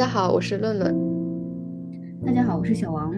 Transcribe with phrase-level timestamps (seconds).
[0.00, 0.96] 大家好，我是论论。
[2.24, 3.12] 大家好，我是小王。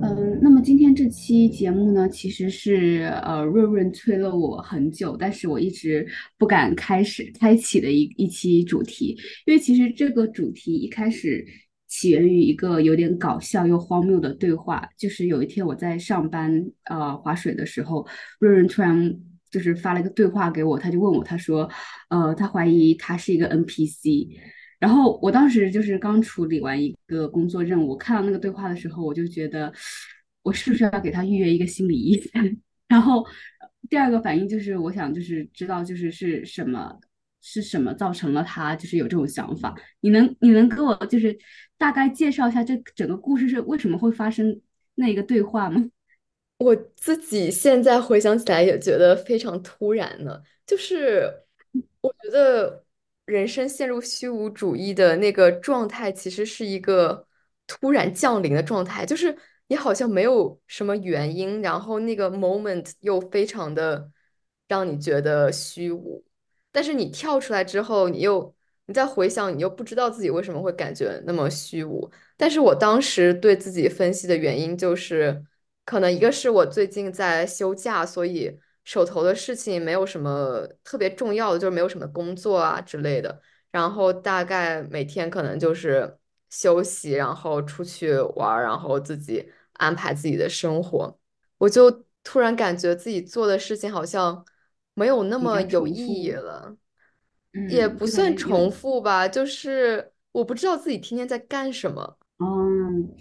[0.00, 6.06] 嗯，那么今天这期节目呢，其实是呃润润催了我很久，但是我一直
[6.38, 11.44] 不敢开始开启的一一期主题，因为其实这个主题一开始
[11.86, 18.06] 起源于一个有点搞笑又荒谬的对话，就是有一天我在上班呃划水的时候，
[18.38, 19.14] 润润突然
[19.50, 21.68] 就是发了一个对话给我，他就问我，他说，
[22.08, 24.28] 呃，他怀疑他是一个 NPC。
[24.82, 29.72] 然后我当时就是刚处理完一个工作任务，看到那个对话的时候，我就觉得
[30.42, 32.60] 我是不是要给他预约一个心理医生？
[32.88, 33.24] 然后
[33.88, 36.98] 第二个反应就是我想就是知道就是是什么
[37.40, 39.72] 是什么造成了他就是有这种想法？
[40.00, 41.38] 你能你能给我就是
[41.78, 44.60] 大概介绍一下这整个故事是为什么会发生
[44.96, 45.80] 那一个对话吗？
[46.58, 51.22] 我自己现在回想起来也觉得非常突然呢，就是
[52.00, 52.82] 我觉得。
[53.32, 57.26] 人生陷入虚无主义的那个状态，其实是一个
[57.66, 59.34] 突然降临的状态，就是
[59.68, 64.10] 你好像没有什么原因，然后那个 moment 又非常的
[64.68, 66.22] 让你觉得虚无，
[66.70, 68.54] 但是你跳出来之后，你又
[68.86, 72.10] 你再回想，你又不知道自己为什么会感觉那么虚无。
[72.36, 75.42] 但是我当时对自己分析的原因就是，
[75.84, 78.58] 可能一个是我最近在休假，所以。
[78.84, 83.40] 手头的事情没有什么特别重要的，就是没有什么工作啊之类的。
[83.70, 86.18] 然后大概每天可能就是
[86.50, 91.18] 休息，然后出去玩，然后自己安排自己的生活。
[91.58, 94.44] 我就突然感觉自己做的事情好像
[94.94, 96.76] 没有那么有意义了，
[97.70, 102.18] 也嗯，不算重复吧，就是我不知道自己天天在干什么。
[102.38, 103.14] 嗯。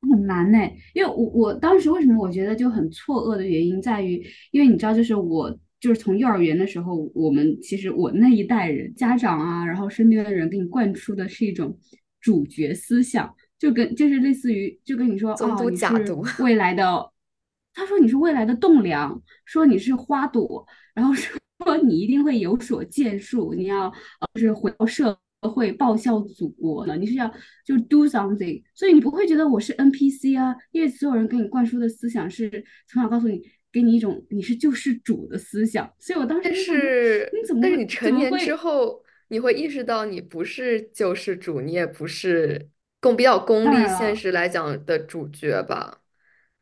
[0.00, 0.58] 很难呢，
[0.94, 5.50] 因为我我当时为什么我觉得就很错愕的原因在于，因为你知道，就是我
[5.80, 11.76] 就是从幼儿园的时候，我们其实我那一代人家长啊，然后身边的人给你灌输的是一种
[12.20, 17.10] 主角思想，就跟就是类似于就跟你说啊，总督你是，未来的，
[17.74, 25.18] 他说你是未来的栋梁，说你是花朵，然后说你一定会有所建树，你要呃就是回到社。
[25.42, 26.96] 会报效祖国呢？
[26.96, 27.30] 你是要
[27.64, 32.50] 就 do something，所以你不会觉得我是 NPC 啊，因为所有人给你灌输的思想是
[32.88, 38.56] 从小告诉你，给你一种你是救世主的思想，所以我当时但是，你怎么但是你成年之？
[38.56, 46.00] 后，你会意识到你不是救世主，你也不是更比较功利、现实来讲的主角吧。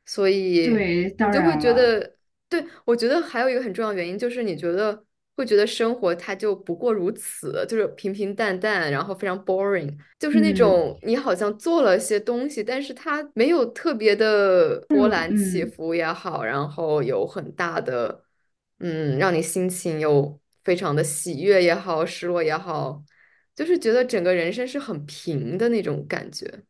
[0.04, 2.14] 所以对，当你就会，觉得，
[2.48, 5.04] 对，我觉得还有一个很重要原因就是你觉得
[5.36, 15.66] 会觉得生活它就不过如此，就是平平淡淡，然后非常 boring，就是那嗯种你好像做了些东西，但是它没有特别的波澜起嗯。
[15.66, 18.24] 伏也好，然后有很大的。
[18.78, 23.02] 嗯，让你心情又非常的喜悦也好，失落也好，
[23.54, 26.62] 就是觉得整个人生是很平的那种感觉。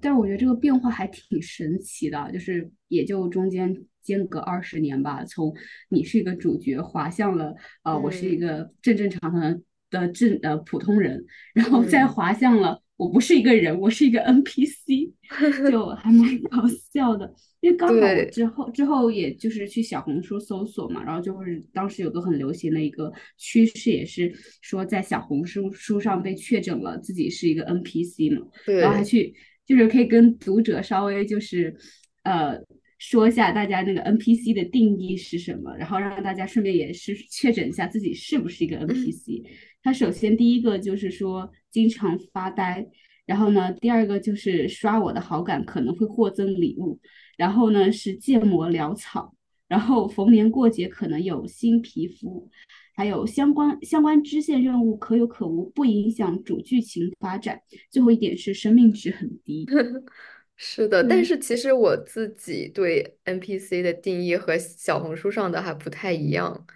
[0.00, 5.54] 但我觉得这个变化还挺神奇的，就是也就中间间隔二十年吧，从
[5.90, 9.60] 你是一个主角滑向了呃我是一嗯个正正常常的
[9.90, 15.12] 的正呃普通人，然后再嗯，滑向了我不是一个人，我是一个 NPC，
[15.70, 16.62] 就还蛮搞
[16.92, 17.34] 笑的。
[17.60, 24.32] 因为刚好我，之后之后也就是去小红书搜索嘛，然后就是当时有个很流行的一个趋势，也是
[24.62, 28.46] 说在小红书书上被确诊了自己是一个 NPC 嘛。
[28.80, 29.34] 然后还，去
[29.66, 31.76] 就是可以跟读者稍微就是
[32.22, 32.58] 呃
[32.98, 39.42] 说一下大家那个 NPC 的定义是什么，然后让大家顺便也是确诊一下自己是不是一个嗯 NPC。
[39.82, 42.86] 他首先第一个就是说经常发呆，
[43.26, 46.98] 然后呢，第二个就是刷我的好感可能会获赠礼物，
[47.36, 49.34] 然后呢是建模潦草，
[49.68, 52.48] 然后逢年过节可能有新皮肤，
[52.96, 57.60] 还有相关相关支线任务可有可无，不影响主剧情发展。
[57.90, 59.66] 最后一点是生命值很低。
[60.56, 61.04] 是的。
[61.04, 66.66] 但，是其实我自己对 NPC 的定义和小红书上的还不太一样，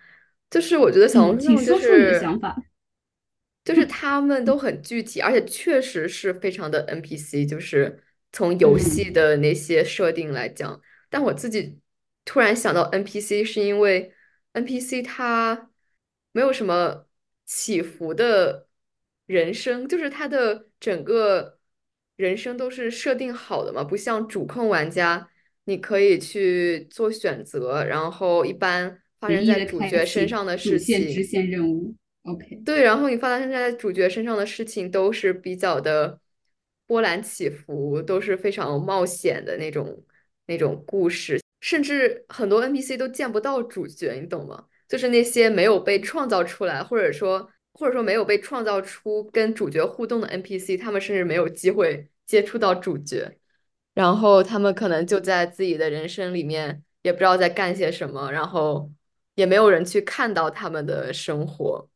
[0.50, 2.20] 就是我觉得小红书上就是。
[2.20, 2.54] 想法。
[3.62, 8.02] 就是 他们都很具体，而且确实是非常的 NPC，就是
[8.32, 10.80] 从游戏嗯，的那些设定来讲。
[11.10, 11.78] 但我自己
[12.24, 14.12] 突然想到 NPC，是因为
[14.54, 15.69] NPC 它
[16.32, 17.06] 没有什么
[17.44, 18.68] 起伏的
[19.26, 21.58] 人生，就是他的整个
[22.16, 25.28] 人生都是设定好的嘛，不像主控玩家，
[25.64, 31.00] 你可以去做选择，然后一般发生在主角身启上的主事情。
[31.00, 31.94] 线支线任务。
[32.22, 36.20] OK，对，然后你发生在主角身上的事情都是比较的
[36.86, 40.04] 波澜起伏，都是非常冒险的那种
[40.46, 44.66] 那种故事，甚至很多 NPC 都见不到主角，你懂吗？
[44.90, 53.38] 就是那些没有被创造出来，或者说或者说没有被创造出跟主角互动的 NPC，他们甚至没有机会接触到主角，
[53.94, 58.90] 然后他们可能就在自己的人生里面也不知道在干些什么，然后
[59.36, 61.88] 也没有人去看到他们的生活。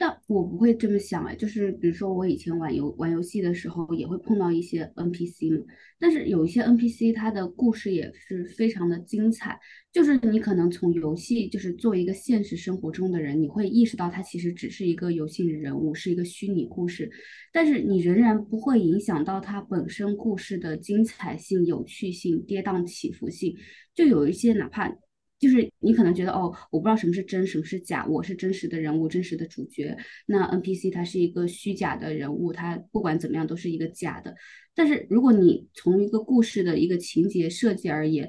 [0.00, 5.66] 但我不会这么想哎，就是比如说我以前玩游玩游戏的时候，也会碰到一些 NPC 嘛。
[5.98, 9.58] 但是有一些 NPC，它的故事也是非常的精彩。
[9.92, 17.10] 就是你可能从游戏，就是做一个现实生活中的人，你会意识到它其实只是一个游戏人物，是一个虚拟故事。
[17.52, 23.56] 但是你仍然不会影响到它本身故事的精彩性、有趣性、跌宕起伏性。
[23.96, 24.96] 就有一些哪怕。
[25.38, 29.96] 就是你可能觉得哦，我不知道什么是真，什么是假，我是真实的人物，真实的主角。
[30.26, 34.34] 那 NPC 它是一个虚假的人物，它不管怎么样都是一个假的。
[34.74, 38.28] 但是如果你从一个故事的一个情节设计而言，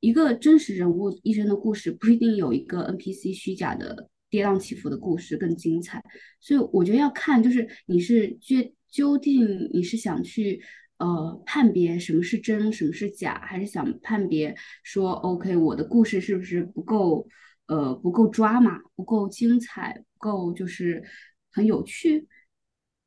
[0.00, 6.02] 一个真实人物一生的故事不一定有一个 NPC 虚假的跌宕起伏的故事更精彩。
[6.40, 8.56] 所以我觉得要看，就是你是究
[8.90, 10.62] 究竟你是想去。
[11.04, 17.28] 呃，判别什么是真，什么是假，还是想判别说，OK，我的故事是不是不够，
[17.66, 21.04] 呃，不够抓马，不够精彩，不够就是
[21.52, 22.26] 很有趣。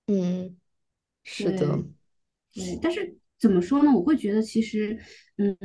[0.05, 0.55] 嗯，
[1.23, 1.83] 是的。
[2.79, 3.91] 但是怎么说呢？
[3.91, 4.99] 我会觉得其实，
[5.37, 5.57] 嗯，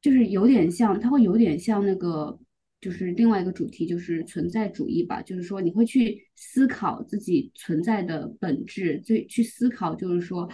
[0.00, 2.38] 就是有点像，它会有点像那个，
[2.80, 5.20] 就是另外一个主题，就是存在主义吧。
[5.22, 10.48] 就是说，你会去思考自己存在的本质，最去思考，就是说。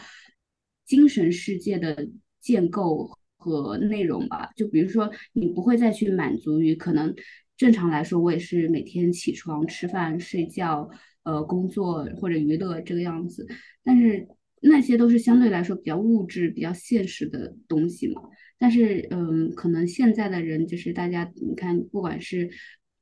[0.85, 2.09] 精神世界的
[2.41, 7.15] 建构和内容吧，就比如说，你不会再去满足于可能
[7.57, 10.89] 正常来说，我也是每天起床、吃饭、睡觉、
[11.23, 13.47] 呃，工作或者娱乐这个样子，
[13.83, 14.27] 但是
[14.61, 18.23] 那些都是相对来说比较物质、比较现实的东西嘛。
[18.59, 22.49] 但是，嗯，可能现在的人就是大家，你看，不管是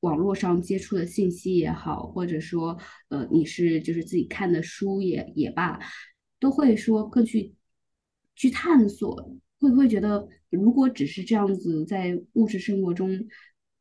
[0.01, 2.77] 网络上接触的信息也好，或者说，
[3.11, 5.79] 呃，你是就是自己看的书也也罢，
[6.41, 7.55] 都会说更去。
[8.35, 9.15] 去探索，
[9.59, 13.11] 会不会觉得如果只是这样子在物质生活中，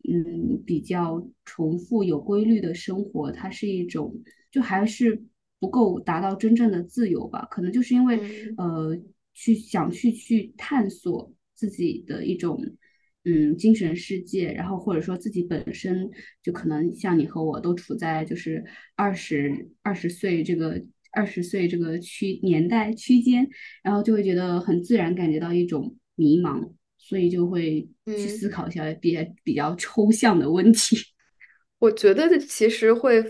[0.10, 4.14] 嗯，比较重复有规律的生活，它是一种
[4.52, 5.24] 就还是
[5.60, 7.48] 不够达到真正的自由吧？
[7.50, 8.20] 可能就是因为
[8.58, 9.00] 呃，
[9.34, 12.60] 去想去去探索自己的一种
[13.24, 16.10] 嗯精神世界，然后或者说自己本身
[16.44, 18.64] 就可能像你和我都处在就是
[18.96, 20.84] 二十二十岁这个。
[21.12, 23.46] 二十岁这个区年代区间，
[23.84, 30.98] 然后就会觉得很自然感觉到一种迷茫，所以就会去思考一下比较比较抽象的问题。
[31.80, 33.22] 我觉得其实会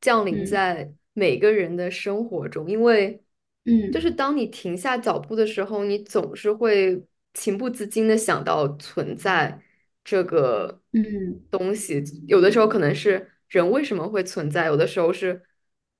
[0.00, 3.22] 降临在每个人的生活中，因为，
[3.66, 7.00] 嗯，就是当你停下脚步的时候，你总是会
[7.34, 9.60] 情不自禁的想到存在
[10.02, 12.02] 这个嗯东西。
[12.26, 15.40] 有的时候可能是人为什么会存在，有的时候是。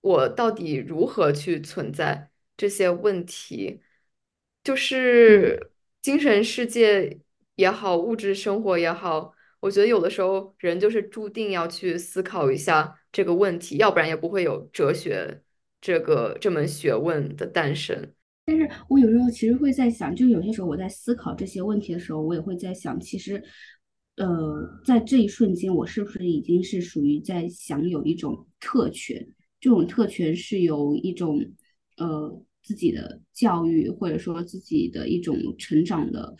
[0.01, 3.81] 我到底如何去存在这些问题？
[4.65, 5.71] 就是
[6.03, 7.19] 精神世界
[7.55, 15.43] 也好，物质生活也好，我觉得有的时候人就是注定要去思考一下这个问题，要不然也不会有哲学
[15.81, 18.13] 这个这门学问的诞生。
[18.45, 23.43] 但是我有时候其实会在想，就有些时候我在思考这些问题的时候，我也会在想，其实，
[24.17, 29.27] 呃，在这一瞬间，我是不是已经是属于在享有一种特权？
[29.61, 31.41] 这种特权是由一种
[31.97, 36.37] 呃自己的教育或者说自己的一种成长的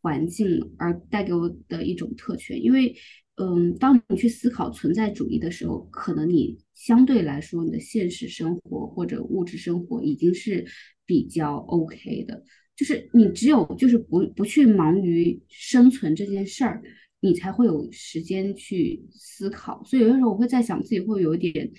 [0.00, 2.94] 环境而带给我的一种特权，因为
[3.36, 10.64] 嗯，当你去思考存在主义的时候，可能你相对来说你的现实生活或者物质生活已经是
[11.06, 12.44] 比较 OK 的，
[12.76, 16.82] 就是你只有就是不不去忙于生存这件事儿，
[17.20, 19.82] 你才会有时间去思考。
[19.84, 21.70] 所以有的时候我会在想自己会有一点。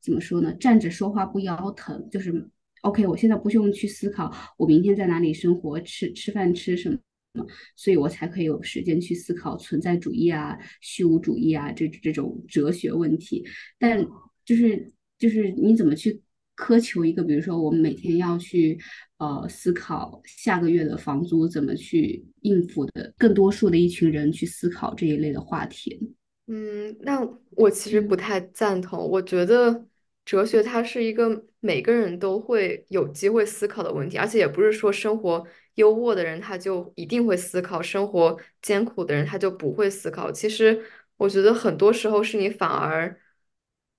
[0.00, 0.52] 怎么说呢？
[0.54, 2.48] 站着说话不腰疼，就是
[2.82, 3.06] OK。
[3.06, 6.90] 我现在不用去思考我明天在哪里生活，吃吃饭吃什
[7.34, 13.44] 么，所以我才可以有时间去思考存在主义啊、虚无主义啊这这种哲学问题。
[13.78, 14.06] 但
[14.44, 16.20] 就是就是你怎么去
[16.56, 18.78] 苛求一个，比如说我们每天要去
[19.18, 26.14] 呃思考下个月的房租怎么去应付的，更多数的一群人去思考这一类的话题。
[26.48, 29.08] 嗯，那我其实不太赞同。
[29.08, 29.86] 我觉得
[30.30, 35.44] 哲学它是一个每个人都会有机会思考的问题，而且也不是说生活
[35.74, 40.30] 优渥的人他就一定会思考，生活艰苦的人他就不会思考。
[40.30, 40.80] 其实
[41.16, 43.20] 我觉得很多时候是你反而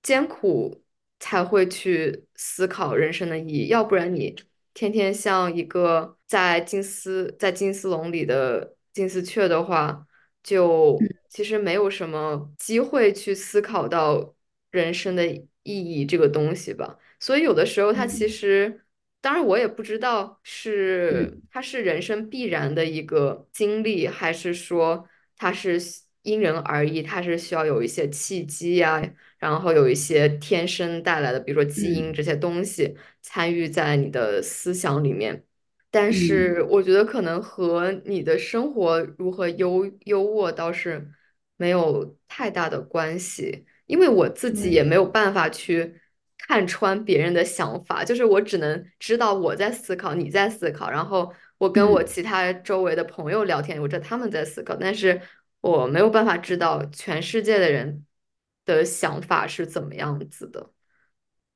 [0.02, 0.82] 艰苦
[1.20, 4.34] 才会去思考人生的意义，要不然你
[4.72, 10.06] 天天像一个在金丝在金丝笼里的金丝雀的话。
[10.42, 10.98] 就
[11.28, 14.34] 其实没有什么机会去思考到
[14.72, 15.22] 人生的
[15.62, 16.98] 意义这个东西吧。
[17.20, 18.84] 所以有的时候它其嗯实，
[19.20, 25.78] 当然我也不知道是嗯它是人生必然的一个经历，还是说它是
[26.22, 29.00] 因人而异，它是需要有一些契机呀，
[29.38, 35.44] 然后有一些天生带来的，比如说基因嗯这些东西参与在你的思想里面。
[35.90, 41.10] 但嗯，是我觉得可能和你的生活如何优优渥倒是
[41.56, 46.00] 没有太大的关系，因为我自己也，没有办法去
[46.38, 52.06] 看穿别人的想法，就是我只能知道我在思考，你在思考，然后我跟我嗯。
[52.06, 55.20] 其他周围的朋友聊天，我知道他们在思考，但是
[55.60, 58.06] 我没有办法知道全世界的人
[58.64, 60.70] 的想法是怎么样子的。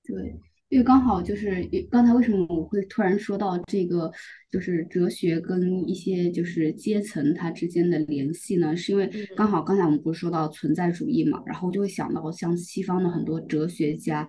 [0.04, 4.10] 对，因为刚好就是刚才为什么我会突然说到这个，
[4.50, 8.76] 就是哲学跟一些就是阶层它之间的联系呢？
[8.76, 14.28] 是因为刚嗯好刚才我们不是说到存在主义嘛，然后就会想到像西方的很多哲学家，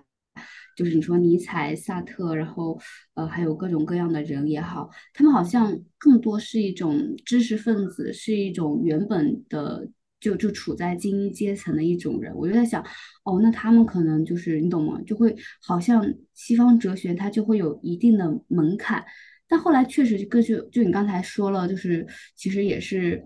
[0.76, 2.78] 就是你说尼采、萨特，然后
[3.14, 9.88] 呃还有各种各样的人也好，他们好像更多是一种知识分子，是一种原本的。
[10.20, 12.82] 就就处在精英阶层的一种人，我就在想，
[13.24, 15.00] 哦，那他们可能就是你懂吗？
[15.06, 19.04] 就会好像西方哲学它就会有一定的门槛，
[19.48, 23.24] 但后来确实就根据就你刚才说了，就是其实也是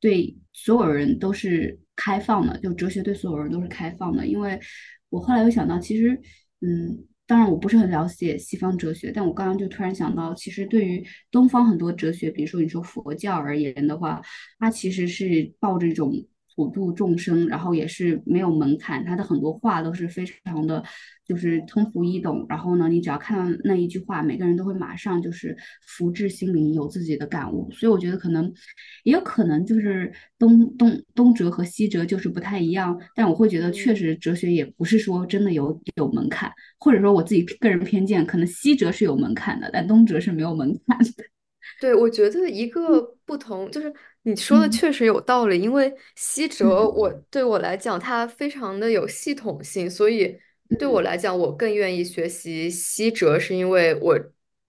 [0.00, 4.26] 对所有人都是开放的，就哲学对所有人都是开放的。
[4.26, 4.60] 因为
[5.08, 6.20] 我后来又想到，其实
[6.60, 7.06] 嗯。
[7.26, 14.20] 当然，我不是很了解西方哲学，但我刚刚就突然想到，其实对于东方很多哲学，比如说你说佛教而言的话，
[14.58, 16.12] 它其实是抱着一种
[16.54, 20.82] 普度众生，然后也是没有门槛，他的很多话都是非常的，
[21.26, 22.46] 就是通俗易懂。
[22.48, 25.56] 然后呢，你只要看到那一句话，每个人都会马上就是
[25.86, 27.70] 福至心灵，有自己的感悟。
[27.72, 28.52] 所以我觉得可能
[29.02, 33.96] 也有可能就是东东东哲和西哲就是不太一样，但我会觉得确嗯。
[33.96, 41.24] 实哲学也不是说真的有有门槛，或者说我自己个人偏见，可能西哲是有门槛的，但东哲是没有门槛的。
[41.80, 43.92] 对，我觉得一个不同就是
[44.24, 50.38] 你说的嗯确实有道理，因为西哲嗯我对我来讲它非常的有系统性，所以
[50.78, 54.18] 对我嗯来讲我更愿意学习西哲，是因为我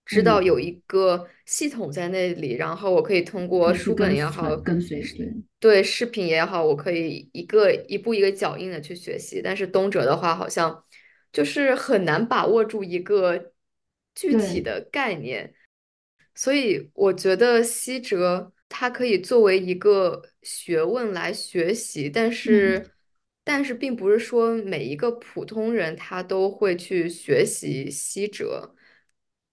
[0.06, 9.42] 知道嗯，有一个系统在那里，然后我可以通过书本也好，跟随，视对对视频也好，我可以一个一步一个脚印的去学习。
[9.42, 10.84] 但是东哲的话，好像
[11.32, 13.54] 就是很难把握住一个
[14.14, 14.62] 具体对。
[14.62, 15.54] 的概念。
[16.36, 22.92] 所以我觉得西哲它可以作为一个学问来学习，但嗯是
[23.44, 28.76] 但是并不是说每一个普通人他都会去学习西哲，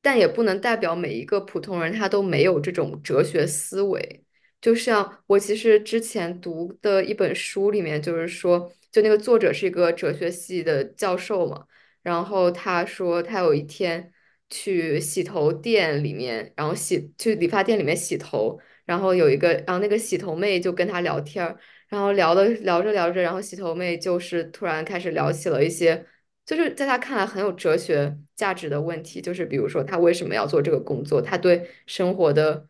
[0.01, 4.25] 但也不能代表每一个普通人他都没有这种哲学思维。
[4.61, 11.67] 就像我其实之前读的一本书里面，就是说，就那个作者是一个哲学系的教授嘛。
[12.03, 14.13] 然后他说他有一天
[14.51, 21.57] 去洗头店里面，然后洗去理发店里面洗头，然后有一个，然后那个洗头妹就跟他聊天儿，
[21.89, 26.07] 然后聊的聊着聊着，然后洗头妹就是突然开始聊起了一些，
[26.45, 32.69] 就是在他看来很有哲学价值的问题，就是比如说他为什么要做这个工作，他对生活的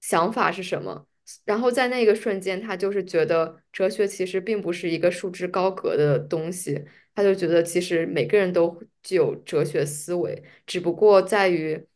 [0.00, 1.06] 想法是什么。
[1.46, 11.86] 然后在那个瞬间，他就是觉得哲学其实并不是一个束之高阁的东西，他就觉得其实每个人都具有哲学思维，只不过在于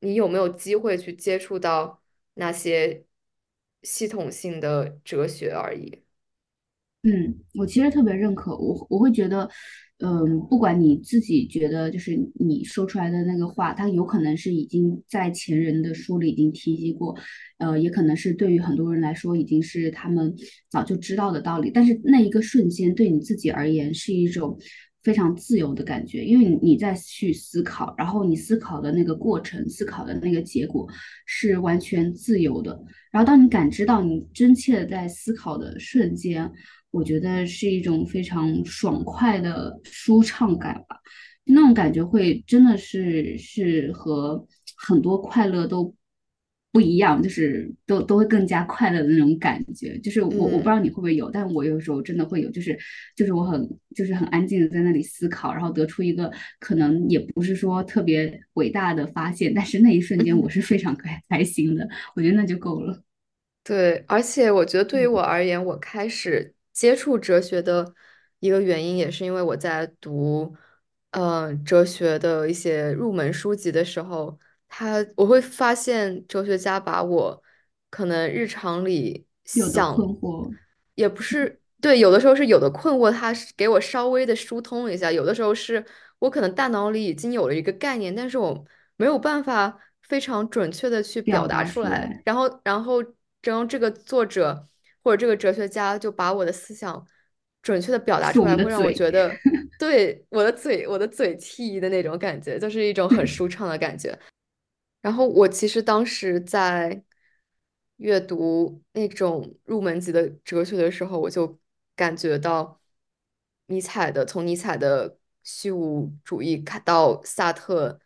[0.00, 2.01] 你有没有机会去接触到
[2.34, 3.04] 那些
[3.82, 6.02] 系统性的哲学而已。
[7.02, 9.50] 嗯，我其实特别认可，我我会觉得，
[9.98, 17.16] 嗯，不管你自己觉得就是你说出来的那个话，它有可能是已经在前人的书里已经提及过，
[17.58, 20.32] 呃，也可能是对于很多人来说已经是他们
[20.68, 24.56] 早就知道的道理，但是那一个瞬间对你自己而言是一种
[25.02, 30.88] 非常自由的感觉，因为你你在去思考，然后你思考的那个过程，思考的那个结果
[31.26, 32.80] 是完全自由的。
[33.10, 36.50] 然后当你感知到你真切的在思考的瞬间，
[36.90, 40.96] 我觉得是一种非常爽快的舒畅感吧。
[41.44, 45.94] 那种感觉会真的是是和很多快乐都
[46.72, 49.98] 不一样，就是都都会更加快乐的那种感觉。
[49.98, 50.64] 就是我我不知嗯。
[50.64, 52.76] 道你会不会有，但我有时候真的会有，就是
[53.14, 61.86] 就是我很就是很安静的在那里思考，然后得出一个可能也不是说特别伟大的发现，但是那一瞬间我是非常开开心的，
[62.16, 63.02] 我觉得那就够了。
[63.64, 67.94] 对，而且我觉得对于我嗯而言，我开始接触哲学的
[68.40, 70.52] 一个原因，也是因为我在读，
[71.12, 74.36] 呃，哲学的一些入门书籍的时候，
[74.74, 77.42] 他我会发现哲学家把我
[77.90, 79.26] 可能日常里
[79.56, 80.50] 有的困想，惑，
[80.94, 81.60] 也不是。
[81.78, 85.84] 对，有的时候是有的困惑，他是给我稍微的疏通一下；有的时候是
[86.20, 88.64] 我可能大脑里已经有了一个概念，但是我
[88.96, 92.22] 没有办法非常准确的去表达出来。
[92.24, 93.02] 然后，然后，
[93.42, 94.66] 然后这个作者
[95.02, 97.06] 或者这个哲学家就把我的思想
[97.60, 99.30] 准确的表达出来，会让我觉得，
[99.78, 104.16] 对，我的嘴，我的嘴替的那种感觉，就是一种很 舒畅的感觉。
[105.02, 107.04] 然后我其实当时在
[107.96, 111.58] 阅读那种入门级的哲学的时候，我就
[111.94, 112.80] 感觉到
[113.66, 118.00] 尼采的，从尼采的虚无主义看到萨特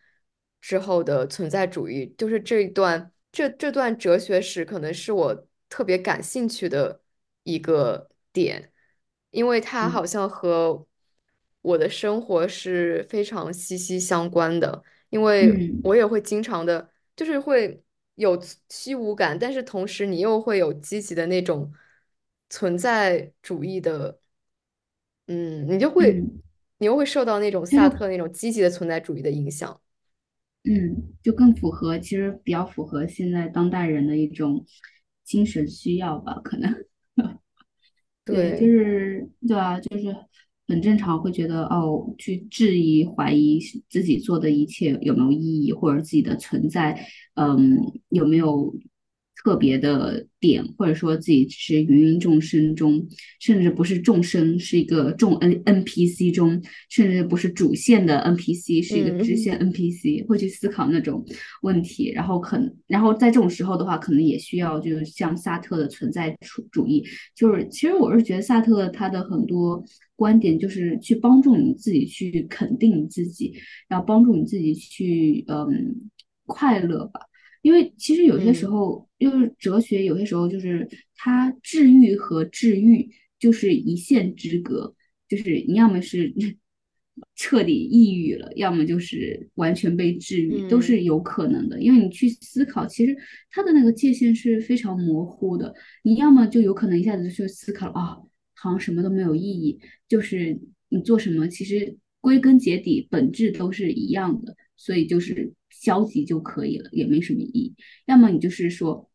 [0.60, 7.02] 之后的存在主义，就是这一段这这段哲学史可能是我特别感兴趣的
[7.42, 8.72] 一个点，
[9.30, 10.86] 因为它好嗯像和
[11.62, 14.82] 我的生活是非常息息相关的。
[15.10, 17.82] 因为嗯我也会经常的，就是会
[18.16, 21.72] 有虚无感，但是同时你又会有积极的那种
[22.50, 24.18] 存在主义的，
[25.26, 26.42] 嗯，你就会，嗯，
[26.78, 29.80] 你又会受到那种萨特那种积极的存在主义的影响。
[30.64, 34.64] 嗯就更符合，其实比较符合现在当代人的一种
[35.24, 36.84] 精神需要吧，可能。
[38.24, 40.04] 对，就，是对啊，就是
[40.68, 48.74] 很正常，会觉得哦，去质疑、怀疑自己做的一切有没有意义，或者自己的存在，嗯，有没有
[49.46, 53.06] 特别的点，或者说自己只是芸芸众生中，
[53.38, 56.60] 甚至不是众生，是一个众 N NPC 中，
[56.90, 61.24] 甚至不是主线的 NPC，是一个支嗯线 NPC，会去思考那种
[61.62, 67.04] 问题，然后可能，然后在这种时候的话，可能也需要就是像萨特的存在主主义。
[67.36, 69.80] 就是其实我是觉得萨特他的很多
[70.16, 73.54] 观点就是去帮助你自己去肯定你自己，
[73.86, 76.10] 然后帮助你自己去嗯
[76.46, 77.20] 快乐吧。
[77.66, 84.94] 因为其实有些时嗯候，就是哲学有些时候就是它治愈和治愈就是一线之隔，
[85.28, 86.32] 就是你要么是
[87.34, 91.82] 彻底抑郁了，要么就是完全被治愈，都嗯是有可能的。
[91.82, 93.16] 因为你去思考，其实
[93.50, 95.74] 它的那个界限是非常模糊的。
[96.04, 98.16] 你要么就有可能一下子就去思考啊、
[98.54, 100.56] 好像什么都没有意义，就是
[100.88, 107.74] 你做什么，其实归根结底本质都是一样的，所以就是消极就可以了，也没什么意义。
[108.06, 109.10] 要么你就是说，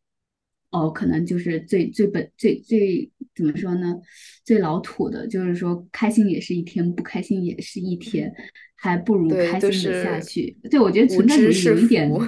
[0.70, 3.96] 哦，可能就是最最本最最怎么说呢？
[4.44, 8.32] 最老土的，就是说开心也是一天，不开心也是一天，
[8.76, 10.56] 还不如开心的下去。
[10.70, 11.88] 对，我觉得存在主义有一。
[11.88, 12.10] 点。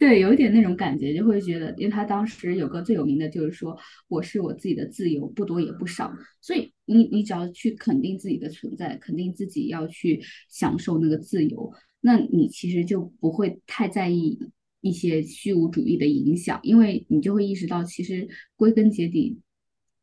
[0.00, 3.76] 对，有一点那种感觉，就会觉得，因为他当时有个最有名的就是说，
[4.08, 6.10] 我是我自己的自由，不多也不少。
[6.40, 11.70] 所以你你只要去肯定自己的存在，肯定自己要去享受那个自由，
[12.00, 14.38] 那你其实就不会太在意
[14.80, 19.38] 一些虚无主义的影响，因为你就会意识到，其实归根结底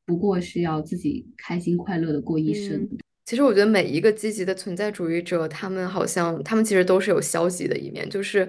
[0.05, 2.75] 不过是要自己开心快乐的过一生。
[2.83, 8.47] 嗯，其实我觉得每一个积极的存在主义者，他们好像他们其实都是有消极的一面，就是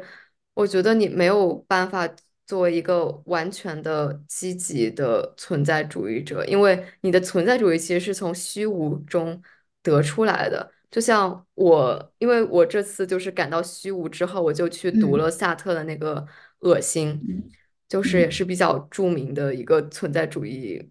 [0.55, 2.07] 我觉得你没有办法
[2.47, 9.43] 作为一个完全的积极的存在主义者，因为你的存在主义其实是从虚无中
[9.83, 10.73] 得出来的。
[10.91, 16.17] 就像我，因为我这次就是感到虚无之后，我就去读了嗯萨特的那个
[16.61, 17.51] 《恶心》，嗯
[17.89, 18.31] 就是也嗯。
[18.31, 20.91] 是比较著名的一个存在主义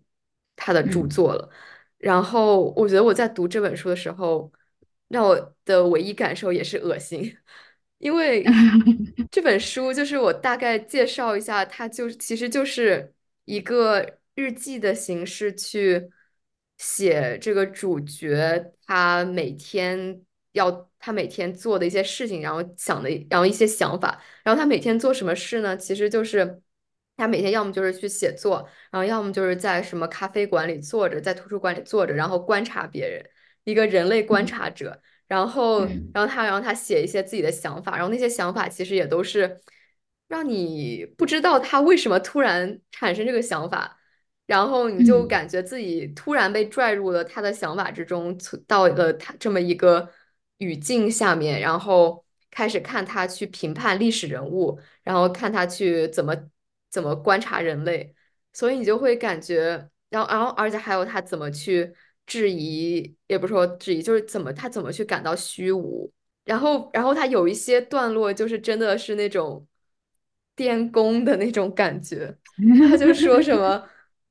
[0.56, 1.08] 他的著嗯。
[1.08, 1.50] 作了。
[1.98, 4.52] 然后我觉得我在读这本书的时候，
[5.08, 7.36] 让我的唯一感受也是恶心，
[7.98, 8.44] 因为
[9.32, 13.14] 这本书就是我大概介绍一下，它就其实就是
[13.46, 16.10] 一个日记的形式去
[16.78, 25.76] 写这个主角他每天要他每天做的一些事情，然后想的，然后一些想法，然后他每天做什么事呢？
[25.78, 26.62] 其实就是
[27.16, 28.68] 他每天要么就是去写作。
[28.92, 33.24] 然后要么就是在什么咖啡馆里坐着，在图书馆里坐着，然后观察别人，
[33.64, 35.02] 一个人类观嗯察者。
[35.28, 39.60] 然后，嗯然后他，然后他写一些自己的想法，然后那些想法其实也都是
[40.28, 43.97] 让你不知道他为什么突然产生这个想法，
[44.48, 50.10] 然后你就嗯感觉自己突然被拽入了他的想法之中，到了他这么一个
[50.58, 56.36] 语境下面，然后开始看他去评判历史人物，然后看他去怎么
[56.90, 58.16] 怎么观察人类。
[58.54, 61.94] 所以你就会感觉，然后然后而且还有他怎么去
[62.26, 66.12] 质疑，也不是说质疑，就是怎么他怎么去感到虚无，
[66.44, 69.68] 然后然后他有一些段落就是真的是那种
[70.56, 72.36] 颠公的那种感觉，
[72.90, 73.88] 他就说什么，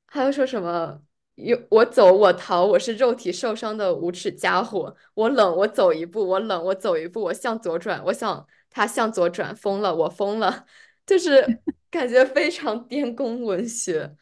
[0.07, 1.01] 他就说什么。
[1.35, 4.95] 有我走我逃，我是肉体受伤的无耻家伙。
[5.13, 10.65] 我冷，我走一步，我冷，我走一步，我向左转，我想他向左转，疯了，我疯了，
[11.05, 11.45] 就是
[11.91, 14.15] 感觉非常颠公文学。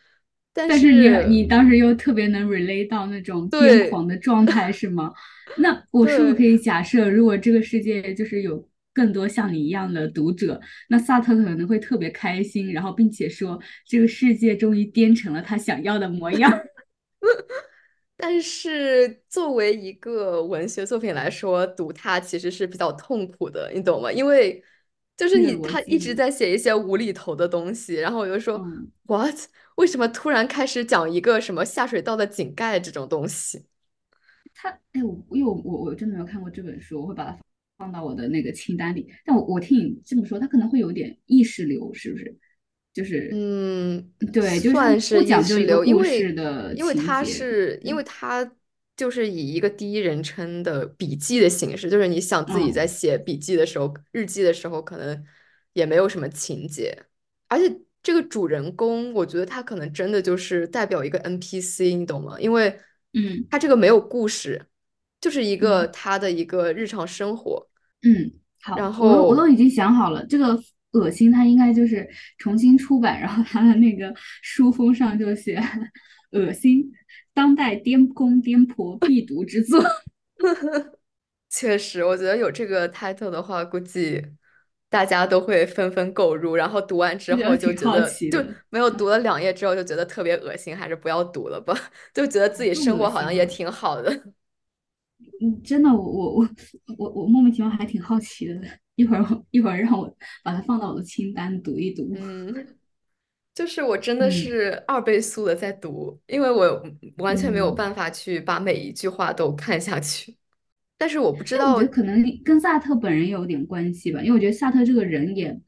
[0.52, 5.14] 但但是你是你当时又特别能 relate 到那种癫对狂的状态，是吗？
[5.58, 16.50] 那我是不是可对，以假设，如果这个世界就是有更多像你一样的读者，那萨特可能会特别开心，然后并且说这个世界终于颠成了他想要的模样。
[18.16, 24.10] 但是作为一个文学作品来说，读它其实是比较痛苦的，你懂吗？
[24.10, 24.64] 因为
[25.18, 29.36] 就是你他一直，在写一些无厘头的东西，然后我就说嗯，，what？
[29.76, 33.66] 为什么突然开始讲一个什么下水道的井盖这种东西？
[34.54, 37.38] 他，哎，我因为我我我真的没有看过这本书，我会把它
[37.78, 39.08] 放到我的那个清单里。
[39.26, 42.36] 但我我听你这么说，他可能会有点意识流，是不是？
[42.94, 47.38] 就是嗯，对，就是不讲究识流，因一个故事为的因为他情节。
[47.40, 48.52] 是因为对，他
[48.96, 55.26] 就是以一个第一人称的笔记的形式，就是你想自己在嗯写笔记的时候、日记的时候，可能
[55.74, 56.98] 也没有什么情节，
[57.50, 62.40] 而且这个主人公，我觉得他可能真的就是代表一个 NPC，你懂吗？
[62.40, 62.80] 因为
[63.12, 64.66] 嗯他这个没有故事，
[65.26, 67.68] 就是一个嗯他的一个日常生活，
[68.04, 69.48] 嗯，好，然我都我都。
[69.48, 70.56] 已经想好了，这个
[70.92, 72.08] 恶心他应该就是
[72.38, 75.60] 重新出版，然后他的那个书封上就写
[76.30, 76.92] 恶心，
[77.34, 79.84] 当代颠公颠婆必读之作。
[81.50, 84.24] 确实，我觉得有这个 title 的话，估计
[84.92, 91.74] 大家都会纷纷购入，然后读完之后就觉得，就没有读了两页之后就觉得特别恶心，还是不要读了吧，
[92.14, 93.22] 就觉得自己生活好。
[93.22, 94.22] 像也挺好的。
[95.42, 96.50] 嗯，真的，我我我
[96.98, 98.62] 我我莫名其妙还挺好奇的，
[98.96, 102.14] 一会儿一会儿让我把它放到我的清单读一读。
[102.16, 102.68] 嗯，
[103.54, 106.84] 就是我真的嗯是二倍速的在读，因为我
[107.18, 107.76] 完全没有嗯。
[107.76, 110.36] 办法去把每一句话都看下去。
[110.98, 115.60] 但是我不知道，觉得可能跟萨特本人有点关系吧，因为我觉得萨特这个人也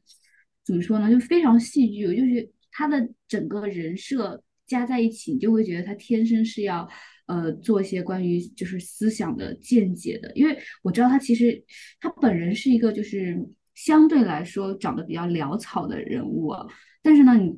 [0.64, 6.88] 怎么说呢，就非常戏剧，就是他的整个人设加在一起，你就会觉得他天生是要
[7.28, 10.32] 呃做一些关于就是思想的见解的。
[10.34, 11.64] 因为我知道他其实
[12.00, 13.38] 他本人是一个就是
[13.76, 16.66] 相对来说长得比较潦草的人物啊，
[17.00, 17.56] 但是呢，你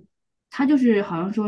[0.51, 1.47] 他就是好像说，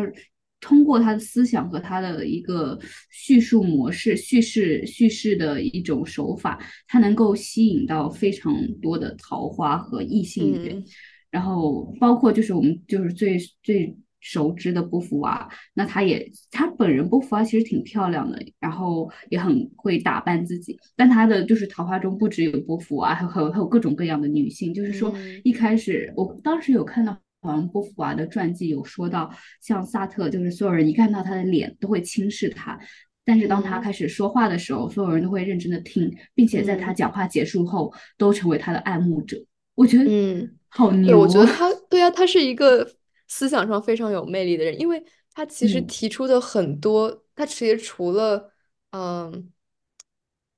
[0.61, 2.79] 通过他的思想和他的一个
[3.11, 6.59] 叙述模式、叙事叙事的一种手法，
[6.89, 10.79] 他能够吸引到非常多的桃花和异性缘。
[10.79, 10.85] 嗯
[11.33, 27.15] 然后包括就是我们就是最最熟知的波伏娃，那她也她本人波伏娃其实挺漂亮的，然后也很会打扮自己，但她的就是桃花中不只有波伏娃，还有还有还有各种各样的女性，就是说嗯一开始我当时有看到。
[27.45, 29.29] 好像波伏娃的传记有说到，
[29.61, 32.79] 像萨特，就是所有人一看到他的脸都会轻视他，
[33.25, 39.37] 但是当他嗯开始说话的时候，所有人都会认真的听，并且在他嗯讲话结束后都成为他的爱慕者。
[39.75, 40.53] 我觉得嗯。
[40.69, 41.47] 好对，我觉得！
[41.47, 42.89] 他，对啊，他是一个
[43.35, 48.53] 思想上非常有魅力的人，因为他其实嗯提出的很多，他其实除了
[48.91, 49.51] 嗯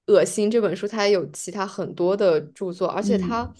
[0.12, 3.54] 《恶心》这本书，他也有其他很多的著作，而且他嗯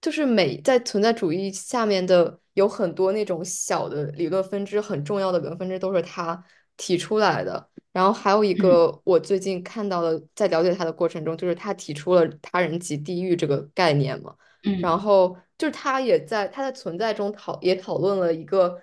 [0.00, 6.44] 就是每在存在主义下面的有很多那种小的理论分支，很重要的理论分支都是他
[6.76, 7.70] 提出来的。
[7.92, 14.34] 然后还有一嗯个我最近看到的，在了解他的过程中，就是他提出了他人即地狱这个概念嘛。
[14.80, 18.80] 然嗯后就是他也在他的存在中讨也讨论了一个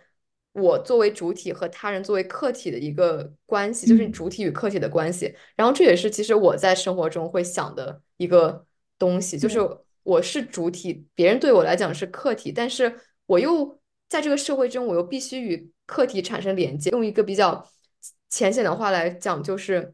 [0.54, 5.34] 我作为主体和他人作为客体的一个关系，就是嗯主体与客体的关系。
[5.56, 8.66] 然后这也是其实我在生活中会想的一个
[8.98, 9.60] 东西，就是，
[10.04, 16.90] 我是主体，别人对我来讲是客体，但是我又在这个社会中，我又必须与客体产生连接。
[16.90, 17.66] 用一个比较
[18.30, 19.94] 浅显的话来讲，就是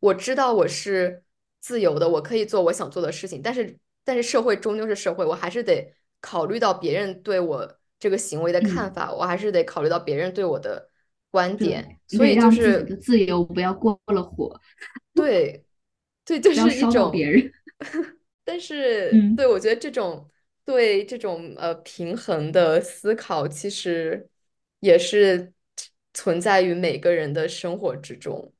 [0.00, 1.22] 我知道我是
[1.60, 10.90] 自由的，我可以做我想做的事情，但是但是社会终究是社会，我还是得考虑到别人对我这个行为的看嗯法，我还是得考虑到别人对我的
[11.30, 14.60] 观点，所以就是自由不要过了火
[15.14, 15.64] 对
[16.24, 17.52] 对，就是一种，人。
[18.44, 20.28] 但是嗯对我觉得这种
[20.64, 24.28] 对这种呃平衡的思考，其实
[24.80, 25.52] 也是
[26.14, 28.52] 存在于每个人的生活之中。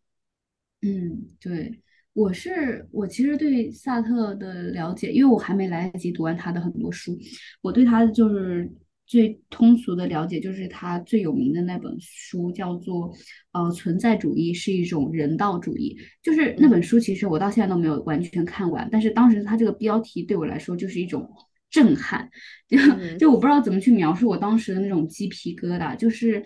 [0.82, 7.16] 嗯，对，我是我其实对萨特的了解，因为我还没来得及读完他的很多书，
[7.62, 8.68] 我对他就是
[9.06, 13.12] 最通俗的了解，就是他最有名的那本书叫做
[13.52, 21.30] 呃存在主义是一种人道主义，就是那本嗯书其实我到现在都没有完全看完，但是当时他这个标题对我来说就是一种
[21.70, 22.28] 震撼，
[22.68, 26.42] 就嗯就我不知道怎么去描述我当时的那种鸡皮疙瘩，就是。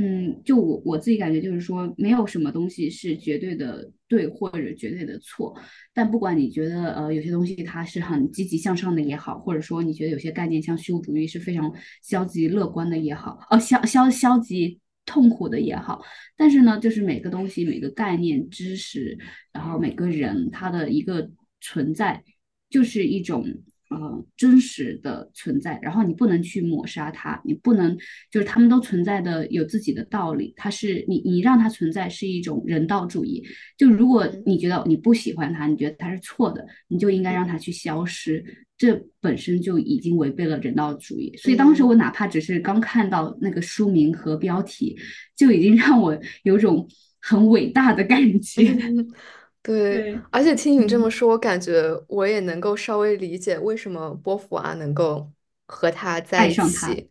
[0.00, 5.52] 嗯，就我我自己感觉就是说，没有什么东西是绝对的对或者绝对的错。
[5.92, 16.00] 但不管你觉得呃有些东西它是很积极向上的也好，或者说你觉得有些概念像虚无主义是非常消极乐观的也好，哦消消消极痛苦的也好，
[16.36, 19.18] 但是呢，就是每个东西、每个概念、知识，
[19.52, 21.28] 然后每个人他的一个
[21.60, 22.22] 存在，
[22.70, 23.44] 就是一种。
[23.90, 27.96] 呃，真实的存在，然后你不能去抹杀它，你不能
[28.30, 33.42] 就是他们都存在的有自己的道理，它是你你让它存在是一种人道主义。
[33.78, 38.44] 就如果你觉得你不喜欢它，你觉得它是错的，你就应该让它去消失，
[38.76, 41.34] 这本身就已经违背了人道主义。
[41.38, 44.98] 所以当时我哪怕只是刚看到那个书名和标题，
[45.34, 46.86] 就已经让我有种
[47.22, 48.76] 很伟大的感觉。
[49.68, 55.30] 对，而且听你这么说，我感觉我也能够稍微理解为什么波伏娃能够
[55.66, 57.10] 和他在一起。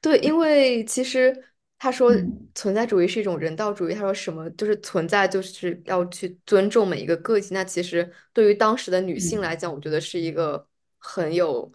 [0.00, 1.36] 对，因为其实
[1.78, 2.10] 他说
[2.54, 7.48] 存在主义是一种人道主义，他说什么就是存在就是要去尊重每一个个体。
[7.52, 11.70] 那其实对于当时的女性来讲，我觉得是一个很有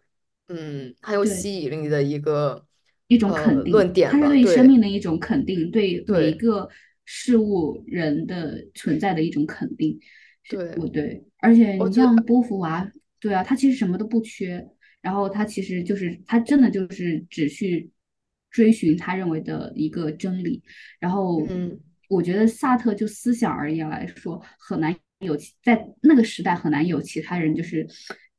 [0.47, 2.65] 嗯很有吸引力的一个
[3.08, 6.67] 一种肯定论点，它是对生命的一种肯定，对每一个。
[7.10, 9.98] 事物人的存在的一种肯定，
[10.50, 11.26] 对不对？
[11.39, 12.91] 而且你像波伏娃，
[13.22, 14.67] 对啊，他其实什么都不缺，
[15.02, 17.89] 然后他其实就是他真的就是只去
[18.52, 20.62] 追寻他认为的一个真理。
[21.00, 27.88] 然后，嗯，我觉得萨特就思想而言来说，很难有在那个时代很难有其他人就是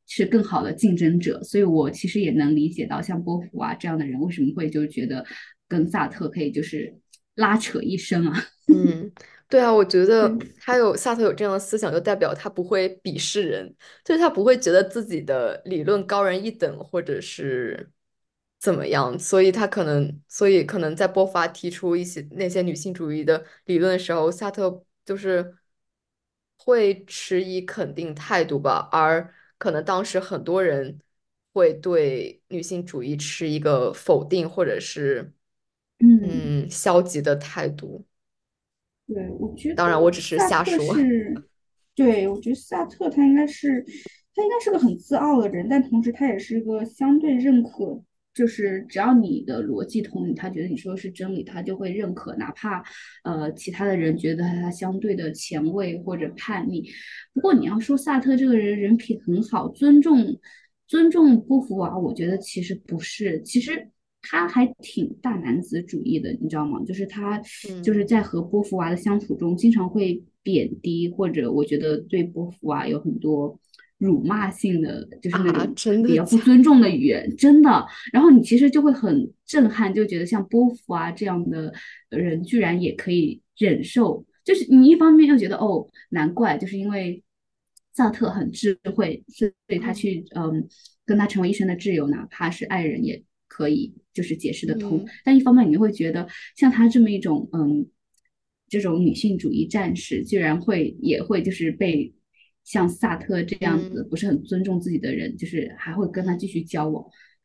[0.06, 1.42] 是更好的竞争者。
[1.42, 5.24] 所以我其实也能理解到，像波伏娃这样的人为什么会就觉得
[5.66, 6.94] 跟萨特可以就是
[7.38, 8.44] 拉扯一生啊。
[8.66, 9.10] 嗯，
[9.48, 13.74] 对啊，我觉得他有萨特有这样的思想，就代表他不会鄙视人，
[14.04, 17.90] 就是他不会觉得自己的理论高人一等，或者是
[18.58, 25.54] 怎么样，所以他可能，所以可能在波伏娃提出一些那些女性主义的理论的时候，萨特就是
[26.56, 30.98] 会持以肯定态度吧，而可能当时很多人
[31.52, 35.32] 会对女性主义持一个否定或者是
[36.68, 38.04] 嗯消极的态度。
[39.06, 40.94] 对，我觉得当然我只是瞎说。
[40.94, 41.34] 是，
[41.96, 43.82] 对，我觉得萨特他应该是，
[44.34, 48.02] 他应该是个很自傲的人，但同时他也是一个相对认可，
[48.34, 52.84] 就是只要你的逻辑通，他觉得你说的是真理，他就会认可，哪怕
[53.24, 56.86] 呃其他的人觉得他相对的前卫或者叛逆。
[57.32, 60.38] 不过你要说萨特这个人人品很好，尊重
[60.86, 63.88] 尊重波伏娃，我觉得其实不是，其实。
[64.20, 66.82] 他还挺大男子主义的，你知道吗？
[66.84, 67.40] 就是他
[67.82, 73.58] 就是在和波伏娃的相处中，经常会贬低或者我觉得对波伏娃有很多
[73.96, 77.86] 辱骂性的，就是那种比较不尊重的语言，真的。
[78.12, 81.72] 然后你其实就会很震撼，就觉得像波伏娃这样的
[82.10, 87.22] 人居然也可以忍受，就是你一方面又觉得哦，难怪，就是因为
[87.94, 90.68] 萨特很智慧，所以他去嗯
[91.06, 93.22] 跟他成为一生的挚友，哪怕是爱人也。
[93.50, 96.26] 可以就是解释得通，但一方面你会觉得
[96.56, 97.86] 像她这么一种嗯，
[98.68, 102.12] 这种女性主义战士，居然会也会就是被
[102.64, 107.04] 像萨特这样子不是很尊重自己的人，就是还会跟他继续交往。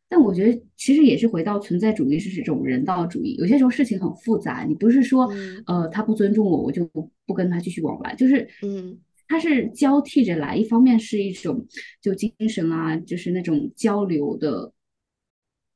[0.10, 5.32] 但我觉得其实也是回到存在主义是这种人道主义，有些时候事情很复杂，你不是说
[5.68, 6.90] 呃他不尊重我，我就
[7.28, 11.64] 不跟他继续往来，就是嗯，他是交替着来，一方面是一种
[12.02, 14.74] 就精神啊，就是那种交流的。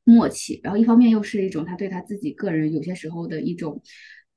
[0.08, 3.82] 默契，然后一方面又是一种他对他自己个人有些时候的一种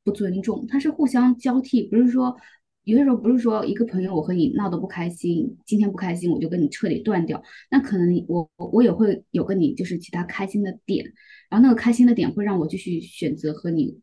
[0.03, 2.37] 不尊重，他是互相交替，不是说
[2.83, 11.05] 有些时候不是说一个朋友我和你闹得不开心，今天不开心我就跟你彻底断掉，那可能我我也会有跟你就是其他开心的点，
[11.49, 13.97] 然后那个开心的点会让我继续选择和你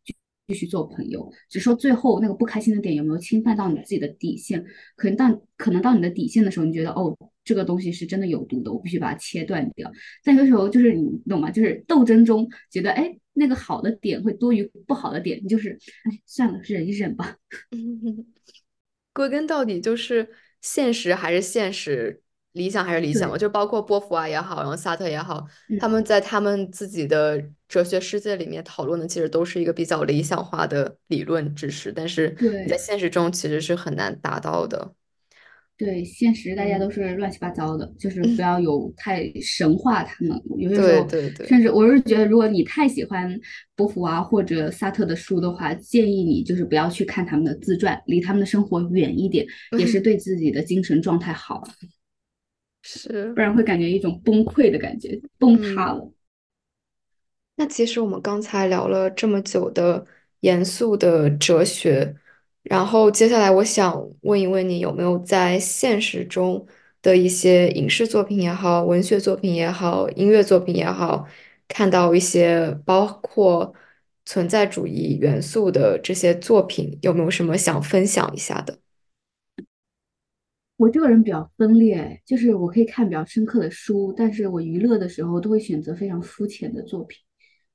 [0.47, 4.63] 继续做朋友，只说最后那个不开心的点有没有侵犯到你自己的底线，
[4.95, 7.15] 可能到可能到你的底线的时候，你觉得哦。
[7.47, 9.89] 这个东西是真的有毒的，我必须把它切断掉。
[10.21, 11.49] 但有时候就是你懂吗？
[11.49, 15.69] 就是斗争中觉得，哎，那个好的点会多于不好的点，你就是，
[16.03, 17.37] 哎，算了，忍一忍吧。
[19.13, 20.27] 归根到底就是
[20.59, 22.21] 现实还是现实，
[22.53, 23.37] 理想还是理想嘛。
[23.37, 25.45] 就包括波伏娃也好，然后萨特也好，
[25.79, 32.35] 他们在他们自己的哲学世界里面讨论的，其实都是一个比较理想化的理论知识，但是
[32.67, 34.93] 在现实中其实是很难达到的。
[35.79, 40.35] 对，现实大家都是乱七八糟的，就是不要有太神话他们。
[40.57, 41.07] 有些时候，
[41.45, 43.39] 甚至我是觉得，如果你太喜欢
[43.75, 49.45] 波伏娃或者萨特的书的话，建议你就是不要去看他们的自传，离他们的生活远一点，
[49.77, 51.61] 也是对自己的精神状态好。
[52.89, 56.09] 是，不然会感觉一种崩溃的感觉，崩塌了。
[57.57, 60.05] 那其实我们刚才聊了这么久的
[60.39, 62.15] 严肃的哲学。
[62.63, 66.65] 然后接下来，我想问一问你，有没有在现实中
[67.01, 71.27] 的一些影视作品也好、文学作品也好、音乐作品也好，
[71.67, 73.73] 看到一些包括
[74.25, 78.77] 存在主义元素的这些作品，有没有什么想分享一下的？
[80.77, 87.19] 我这个人比较分裂，就是我可以看比较深刻的书，但是我娱乐的时候都会选择非常肤浅的作品，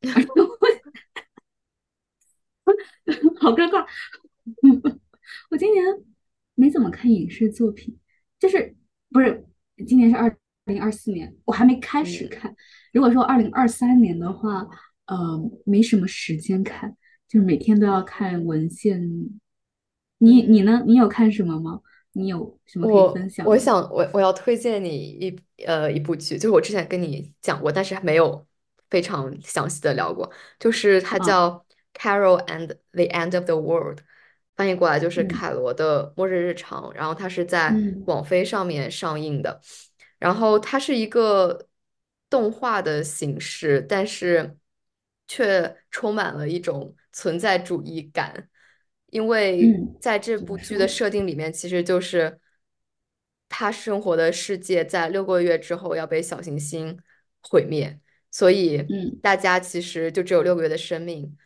[3.40, 3.84] 好尴尬。
[5.50, 5.84] 我今年
[6.54, 7.98] 没怎么看影视作品，
[8.38, 8.74] 就是
[9.10, 9.44] 不是
[9.86, 10.34] 今年是二
[10.66, 12.56] 零二四年，我还没开始嗯看。
[12.92, 14.66] 如果说二零二三年的话，
[15.06, 16.96] 呃，没什么时间看，
[17.28, 19.00] 就是每天都要看文献。
[20.18, 20.64] 你你嗯。
[20.64, 20.84] 呢？
[20.86, 21.80] 你有看什么吗？
[22.12, 23.51] 你有什么可以分我享的？
[23.51, 28.46] 我想我我要推荐你一呃一部剧，就是我之前跟你讲过，但是还没有
[28.90, 31.51] 非常详细的聊过，就是它啊，叫
[31.98, 33.98] 《Carol and the End of the World》，
[34.55, 39.61] 翻译过来就是嗯凯罗的末日日常，然后它是在嗯网飞上面上映的，
[40.18, 41.66] 然后它是一个
[42.29, 44.57] 动画的形式，但是
[45.27, 48.51] 却充满了一种存在主义感。
[49.12, 50.88] 因为嗯，在这部剧的？
[50.88, 52.40] 设定里面，其实就是
[53.48, 56.98] 他生活的世界在六个月之后要被小行星
[57.42, 61.37] 毁灭，所以嗯，大家其实就只有六个月的生命。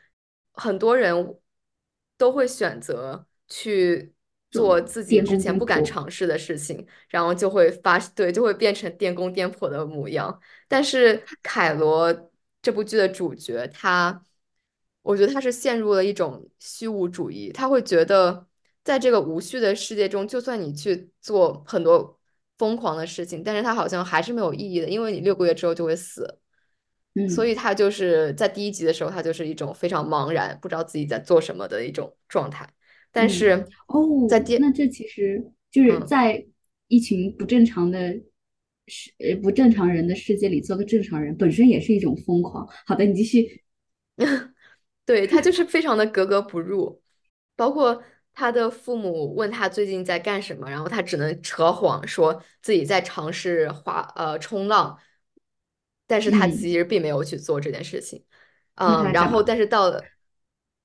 [0.52, 1.36] 很多人
[2.16, 4.14] 都会选择去
[4.50, 5.84] 做自己之前不敢。
[5.84, 10.40] 尝试的事情，然后就会发，对，就会变成电公颠婆的模样。
[10.68, 12.30] 但是凯罗
[12.62, 14.24] 这部剧的主角，他，
[15.06, 18.44] 我觉得他是陷入了一种虚无主义，他会觉得
[18.82, 22.18] 在这个无序的世界中，就算你去做很多
[22.58, 26.40] 疯狂的事情，但是他好像还是没有意义的，因为你六个月之后就会死。
[27.30, 32.68] 所嗯以他就是在第一集的时候，他就是一种非常茫然，不知道自己在做什么的一种状态。
[33.12, 36.06] 但嗯，哦在哦，第，那这其实就是嗯。
[36.06, 36.44] 在
[36.88, 38.12] 一群不正常的
[38.86, 42.68] 世呃不正常人的世界里做个正常人，本身也是一种疯狂。
[42.86, 43.62] 好的，你继续。
[45.06, 47.00] 对，他就是非常的格格不入，
[47.54, 48.02] 包括
[48.34, 54.98] 他的父母问他最近在干什么，然后他只能扯谎说自己在尝试滑呃冲浪，
[56.06, 58.22] 但是他嗯，其实并没有去做这件事情，
[58.74, 59.10] 嗯？
[59.12, 59.88] 然后但是到。
[59.88, 60.04] 了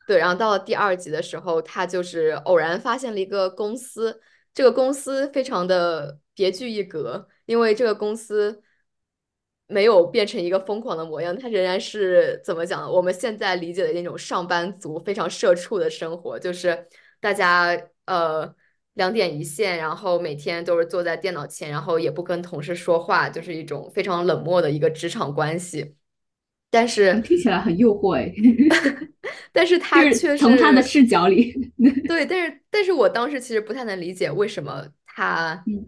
[0.08, 4.20] 对，然后到了第二集的时候，他就是偶然发现了一个公司，
[4.54, 8.62] 这个公司非常的别具一格，因为这个公司
[9.72, 12.92] 没有变成一个疯狂的模样，他仍然是怎么讲呢？
[12.92, 16.86] 我们现在理解的那种上班族非常社畜的生活，就是
[17.20, 18.54] 大家呃
[18.96, 25.96] 两点一线，然后每天都是坐在电脑前，然后也不跟同事说话，就是一种非常冷漠的一个职场关系。
[26.70, 28.34] 但嗯，是，听起来很诱惑哎，
[29.52, 31.54] 但是就是他却从他的视角里，
[32.08, 35.86] 对，但是但是我当时其实不太能理解为什么他嗯，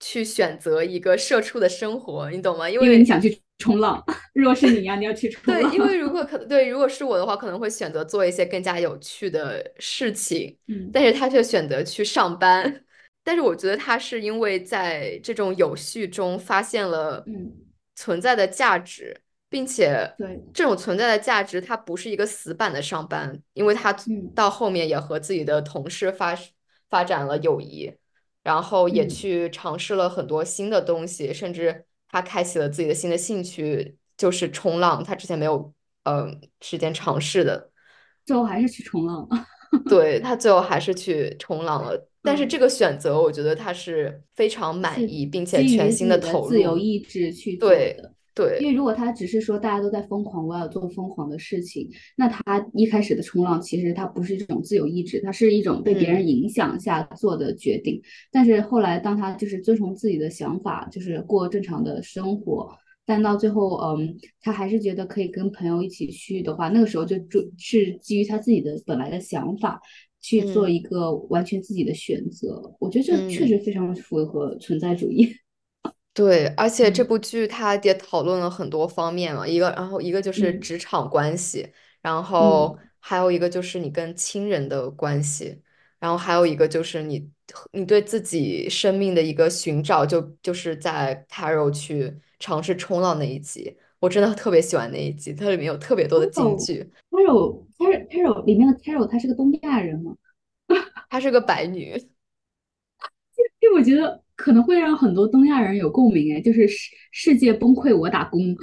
[0.00, 2.68] 去选择一个社畜的生活，你懂吗？
[2.68, 4.02] 因为你想去冲浪，
[4.34, 12.84] 如果是你呀、你要去冲浪对，因为如果可能，对，如果是我的话，可能会选择做一些更加有趣的事情，嗯但是他却选择去上班。
[13.22, 17.50] 但是我觉得他是因为在这种有序中发现了嗯，
[17.94, 26.36] 存在的价值，并且对，这种存在的价值，它不是一个死板的上班，因为他嗯到后面也和自己的同事发
[26.90, 27.90] 发展了友谊，
[28.44, 29.08] 然后也嗯。
[29.08, 36.30] 去尝试了很多新的东西，甚至他开启了自己的新的兴趣，就是冲浪，他之前没有呃
[36.60, 37.72] 时间尝试的。
[38.24, 39.46] 最后还是去冲浪了。
[39.86, 46.48] 对，他最后还是去冲浪了，但是这嗯，个选择，我觉得他是非常满意，并且全心的投入。
[46.48, 48.13] 自由意志去做对的。
[48.60, 58.00] 因为，如果他只是说大家都在疯狂，我要做疯狂的事情，那他一开始的冲浪其实他不是一种自由意志，他是一种被别人嗯影响下做的决定。
[58.30, 62.70] 但是后来当他就是遵从自己的想法，就是过正常的生活，
[63.06, 69.80] 但到最后，嗯，他还是觉得可以跟朋友一起去的话，那个时候就就是基于他自己的本来的想法。
[70.26, 73.48] 去做嗯一个完全自己的选择，我觉得这确嗯。
[73.48, 75.28] 实非常符合存在主义。
[76.14, 77.08] 对，而且这嗯。
[77.08, 80.60] 部剧它也讨论了很多方面嘛，一个，然后一个就是嗯。
[80.60, 82.88] 职场关系，然后嗯。
[83.00, 85.60] 还有一个就是你跟亲人的关系，
[85.98, 87.28] 然后还有一个就是你
[87.72, 100.14] 你对自己生命的一个寻找，就就是在 Carol 去尝试冲浪那一集，我真的特别喜欢那一集，它里面有特别多的金，Carol 句，Carol Carol Carol 里面的 Carol 她是个东亚人吗，
[101.10, 101.94] 她是个白女。
[103.60, 108.56] 因为我觉得可能会让很多东亚人有共鸣，哎，就是世世界崩溃我打工，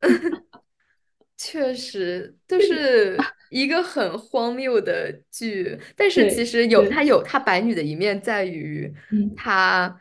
[1.36, 3.16] 确实，就是
[3.50, 9.98] 一个很荒谬的剧，但是其实有它对，有它白女的一面，在于嗯，她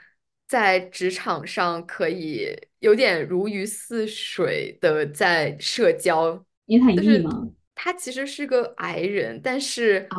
[0.47, 2.49] 在职场上可以
[2.79, 7.23] 有点如鱼似水的在社交，因为
[7.75, 10.17] 他其实是个矮人，但是啊。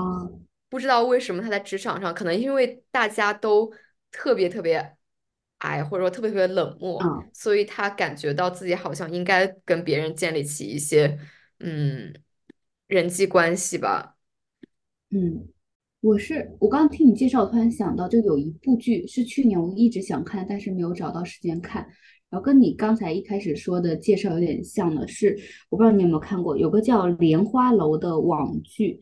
[0.70, 3.72] 不知道为什么他在职场上，可能因为大家都
[4.10, 4.96] 特别特别
[5.58, 11.18] 矮，或者说特别特别冷漠，啊所以他感觉到自己好像应该跟别人建立起一些
[11.60, 12.14] 嗯
[12.86, 14.16] 人际关系吧。
[15.10, 15.48] 嗯。
[16.00, 21.82] 我是我刚刚听你介绍，我突然想到，就有一部剧是去年我一直想看，但是没有找到时间看。
[22.30, 25.36] 然后跟你刚才一开始说的介绍有点像的是，
[25.68, 29.00] 我不知道你有没有看过，有个叫《莲花楼》的网剧，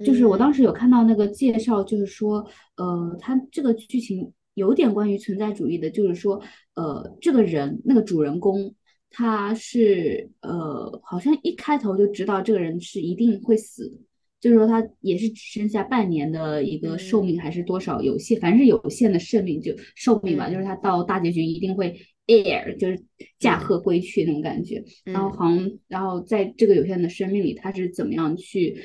[0.00, 2.46] 就是我嗯当时有看到那个介绍，就是说，
[2.76, 6.40] 呃，它这个剧情有点关于存在主义的，就是说，
[6.74, 8.74] 呃，这个人那个主人公
[9.10, 13.96] 他是呃，好像一开头就知道这个人是一定会死的。
[14.40, 20.50] 就是说他也是只剩下半年的一个寿嗯命，还是多少有限，反正是有限的生命就寿命吧。
[20.50, 23.02] 就是嗯他到大结局一定会 air，就是
[23.38, 24.84] 驾嗯鹤归去那种感觉。
[25.04, 28.76] 然后嗯好像，然后在这个有限的生命里，他是怎么样去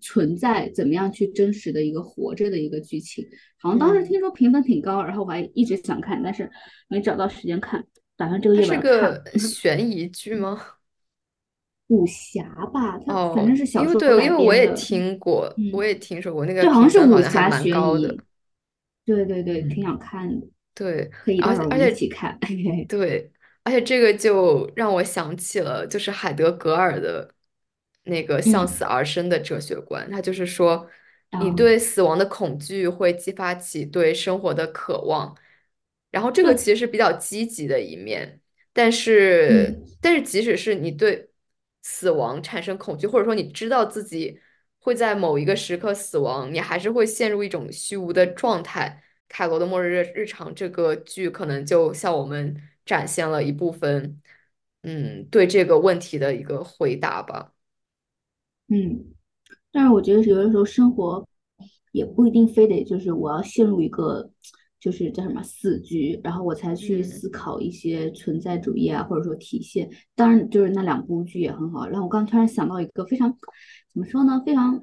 [0.00, 3.26] 存在，怎么样去真实的一个活着的一个剧情。
[3.58, 6.50] 好像当时嗯，听说评分挺高，然后我还一直想看，但是
[6.88, 7.84] 没找到时间看，
[8.16, 8.62] 打算这个它月。
[8.62, 10.76] 是 个悬疑剧吗？
[11.88, 15.84] 武侠吧，它反正哦，是小因为对，说改因为我也，听过，我嗯。
[15.84, 18.08] 也听说过那个就好像是武侠悬高的。
[18.08, 18.24] 疑，
[19.04, 22.38] 对对对，挺嗯，想看的，对，可以而且而且起看。
[22.86, 23.32] 对，
[23.64, 27.34] 而且这个就让我想起了就是海德格尔的
[28.10, 30.86] 那个向嗯，死而生的哲学观，他就是说，
[31.40, 35.34] 你对死亡的恐惧会激发起对生活的渴望，
[36.10, 38.40] 然后这个，其实是比较积极的一面，
[38.72, 39.86] 但是嗯。
[40.02, 41.30] 但是即使是你对
[41.82, 44.38] 死亡产生恐惧，或者说你知道自己
[44.80, 49.02] 会在某一个时刻死亡，你还是会陷入一种虚无的状态。
[49.28, 54.20] 凯罗的《末日日常》这个剧可能就向我们展现了一部分，
[54.82, 57.52] 嗯，对这个问题的一个回答吧。
[58.70, 59.04] 嗯，
[59.72, 61.26] 但是我觉得有的时候生活
[61.92, 64.30] 也不一定非得就是我要陷入一个
[64.78, 69.90] 就是叫什么死局，然后我才去嗯思考一些存在主义啊，或者说体现。
[70.14, 71.86] 当然，就是那两部剧也很好。
[71.86, 73.36] 然后我刚突然想到一个非常
[73.92, 74.82] 怎么说呢，非常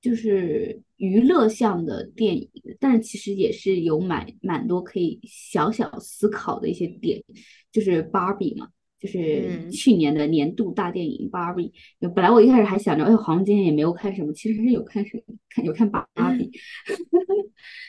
[0.00, 2.50] 就是娱乐向的电影，
[2.80, 7.22] 但是其实也是有蛮蛮多可以小小思考的一些点，
[7.70, 8.70] 就是芭比嘛。
[9.04, 11.70] 就是嗯，去年的年度大电影《芭比》，
[12.14, 16.50] 本来我一开始还想着，哎，好像今天也没有看什么，其实是有看什么，看有看芭比。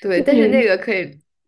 [0.01, 1.05] 对， 但是那，个可以，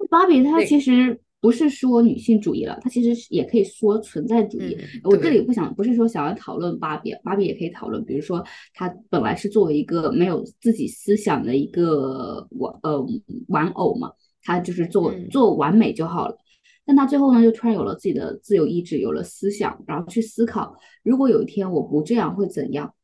[0.09, 4.77] 芭比它其实不是说女性主义了，它其实也可以说存在主义。
[4.79, 8.41] 嗯，我这里，不想不是说想要讨论芭比，芭比也可以讨论，比如说
[8.73, 13.05] 它本来是作为一个没有自己思想的一个玩呃
[13.49, 16.37] 玩偶嘛，它就是做嗯做完美就好了。
[16.87, 22.95] 但他最后呢，就突然有了自己的自由意志，有了思想，然后去思考，如果有一天我不这样会怎样？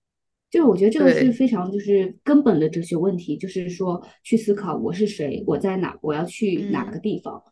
[0.50, 7.44] 就是我觉得这个是，非常就是根本的哲学问题，就是说去思考我是谁，我在哪，我要去哪个嗯，地方。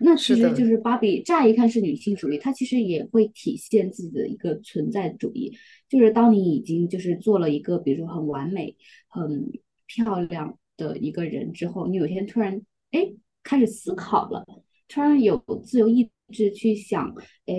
[0.00, 5.56] 那其，实就是芭比，乍一看是女性主义，它其实也会体现自己的一个存在主义。
[5.88, 9.48] 就是当你已经就是做了一个，比如说很完美、很
[9.86, 12.60] 漂亮的一个人之后，你有一天突然
[12.90, 13.12] 哎
[13.44, 14.44] 开始思考了，
[14.92, 17.08] 突然有自由意志去想，
[17.46, 17.54] 哎，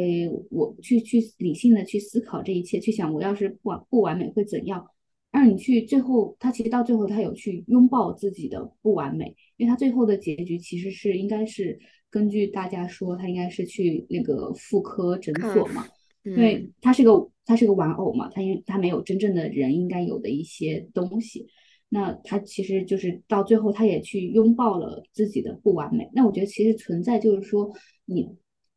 [0.52, 4.86] 我去去理性的去思考这一切，去想我要是不完不完美会怎样。
[5.32, 11.80] 让你去最后，他其实到最后，他有去拥抱自己的不完美，因为他最后的结局其实是应该是
[12.12, 15.88] 根据大家说，他应该是去那个妇科诊，所嘛，
[16.24, 21.48] 因为嗯，他是个他是个玩偶嘛，他因他没有真正的人应该有的一些东西，
[21.96, 26.10] 那他其实就是到最后，他也去拥抱了自己的不完美。
[26.12, 27.72] 那我觉得其实存在就是说，
[28.06, 28.28] 你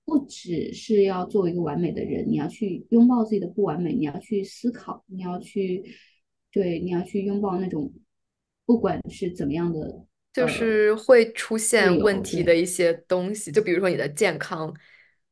[0.04, 5.82] 不只是要作为一个完美的人，你要去拥抱自己的不完美，你要去思考，你要去
[6.52, 7.90] 对，你要去拥抱那种
[8.66, 10.04] 不管是怎么样的
[10.34, 14.70] 就呃是会出，现问题的一些东西，就比如说你的健康，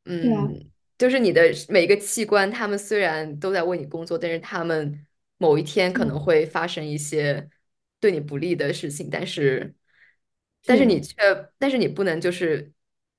[0.02, 5.06] 对啊，嗯，就是你的每个器官，他们虽然都在为你工作，但是他们
[5.36, 7.46] 某一天可能会发生一些
[8.04, 9.74] 对你不利的事情，但是，
[10.66, 11.14] 但是你是，却，
[11.56, 12.70] 但是你不能就是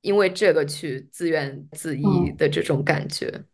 [0.02, 2.38] 因为这个去自怨自艾嗯。
[2.38, 3.46] 的这种感觉，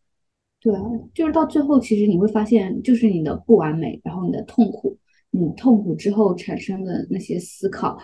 [0.60, 0.82] 对啊，
[1.14, 4.98] 就是到最后，其实你会发现，就是你的不完美，然后你的痛苦，
[5.30, 7.98] 你痛苦之后产生的那些思考，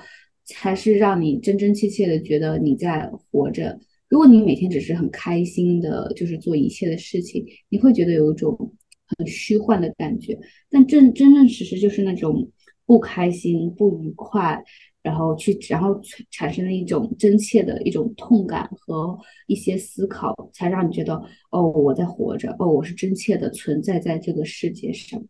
[0.46, 3.78] 才是让你真真切切的觉得你在活着。
[4.08, 8.74] 如果你每天只是很开心的，就是做一切的事情，你会觉得有一种
[9.18, 10.40] 很虚幻的感觉。
[10.70, 12.50] 但真真正实实就是那种
[12.88, 14.64] 不开心、不愉快，
[15.04, 19.16] 然后去，然后产生了一种真切的一种痛感和
[19.46, 21.14] 一些思考，才让你觉得，
[21.52, 25.22] 哦，我在活着，哦，我是真切的存在在这个世界上。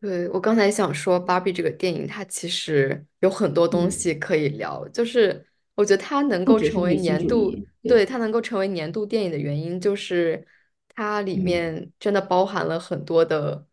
[0.00, 4.86] 对，我刚才想说，《芭比》这个电影，它其实有很多东嗯，西可以聊。
[4.90, 5.44] 就是
[5.76, 7.50] 我觉得它能够成为年度，
[7.82, 10.46] 对对，它能够成为年度电影的原因，就是
[10.94, 13.66] 它里嗯，面真的包含了很多的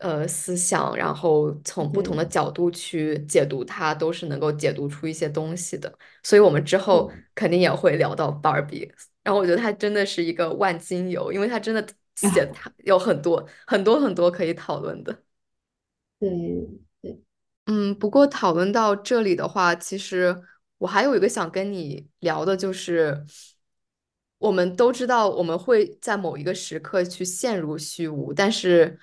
[0.00, 5.92] 呃思想，然后从不同的角度去解读它，都是能够解读出一些东西的。
[6.22, 8.90] 所以我们之后对肯定也会聊到 Barbie，。
[9.22, 11.86] 然后我觉得它真的是一个万金油，因为它真的
[12.16, 15.22] 写 啊，它有很多很多很多可以讨论的。
[16.18, 16.28] 对
[17.00, 17.20] 对，
[17.66, 20.42] 嗯，不过讨论到这里的话，其实
[20.78, 23.24] 我还有一个想跟你聊的，就是
[24.38, 28.98] 我们都知道我们会在某一个时刻去陷入虚无，但是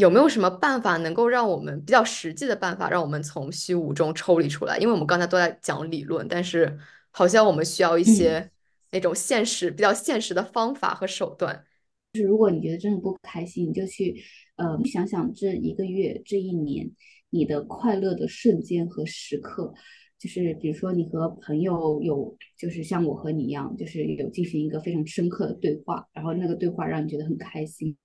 [0.00, 4.78] 有没有什么办法能够让我们比较实际的办法，让我们从虚无中抽离出来？
[4.78, 6.78] 因为我们刚才都在讲理论，但是
[7.10, 8.06] 好像我们需要一嗯。
[8.06, 8.50] 些
[8.92, 11.64] 那种现实、比较现实的方法和手段。
[12.12, 14.20] 就是如果你觉得真的不开心，你就去
[14.56, 16.90] 呃想想这一个月、这一年
[17.30, 19.72] 你的快乐的瞬间和时刻，
[20.18, 27.96] 就是比如说你和朋友有，就是像我和你一样，就是有进行一个非常深刻的对话，然后那个对话让你觉得很开心，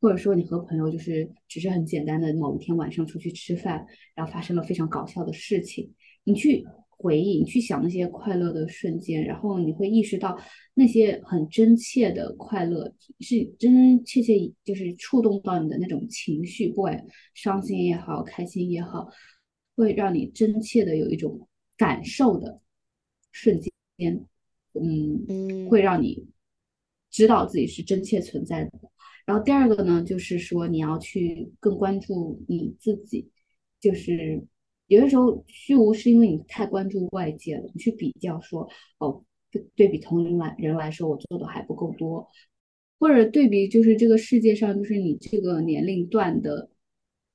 [0.00, 5.92] 或者说你和朋友就是只是很简单的某一天晚上出去吃饭，然后发生了非常搞笑的事情。
[6.24, 10.38] 你去回忆，你去想那些快乐的瞬间，然后你会意识到
[10.74, 19.08] 那些很真切的快乐是真真切切就是触动到你的那种情绪，不管伤心也好，开心也好，
[19.76, 22.60] 会让你真切的有一种感受的
[23.32, 23.58] 瞬
[23.96, 24.26] 间，
[24.74, 26.26] 嗯，会嗯让你
[27.10, 28.70] 知道自己是真切存在的。
[29.26, 33.30] 然后第二个呢，就是说你要去更关注你自己，
[33.80, 34.42] 就是
[34.86, 38.68] 有的时候虚无是因为你太关注外界了，你去比较说，
[38.98, 42.28] 哦，对对比同龄来人来说，我做的还不够多，
[42.98, 46.70] 或者对比就是这个世界上就是你这个年龄段的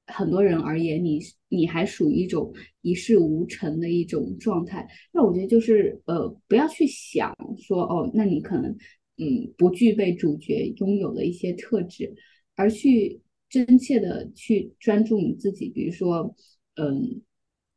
[0.07, 1.19] 很多人而言，你
[1.49, 4.87] 你还属于一种一事无成的一种状态。
[5.11, 8.75] 那我觉得就是呃，不要去想说哦，那你可能
[9.17, 12.13] 嗯不具备主角拥有的一些特质，
[12.55, 16.35] 而去真切的去专注你自己，比如说
[16.75, 17.21] 嗯，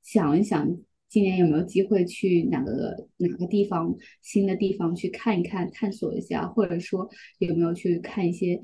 [0.02, 0.76] 想一想
[1.08, 7.08] 今年有没有机会去哪个哪个地方新的地方去看一看，探索一下，或者说
[7.38, 8.60] 有没有去看一些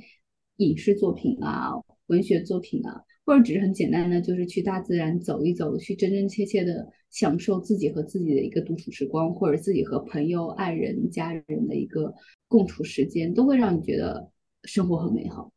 [0.56, 1.70] 影视作品啊、
[2.06, 3.02] 文学作品啊。
[3.24, 12.12] 或者只是很简单的，就是去大自然走一走，去真真切切的享受自己和自己的一个独处时光，或者自己和朋友、爱人、家人的一个
[12.48, 14.30] 共处时间，都会让你觉得
[14.64, 15.50] 生活很美好。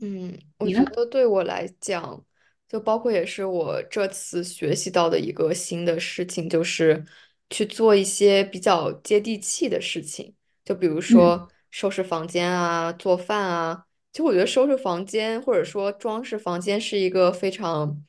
[0.00, 0.66] 嗯，我？
[0.68, 2.24] 觉得对我来讲，
[2.68, 7.04] 就包括也是我这次学习到的一个新的事情，就是
[7.50, 10.32] 去做一些比较接地气的事情，
[10.64, 13.86] 就比如嗯说收拾房间啊、做饭啊。
[14.18, 18.02] 就我觉得收拾房间或者说装饰房间是一个非常，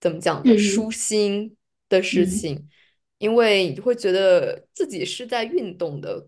[0.00, 1.56] 怎么讲的，舒，心
[1.88, 2.68] 的事嗯，情，
[3.18, 6.26] 因为你会觉得自己是在运动的，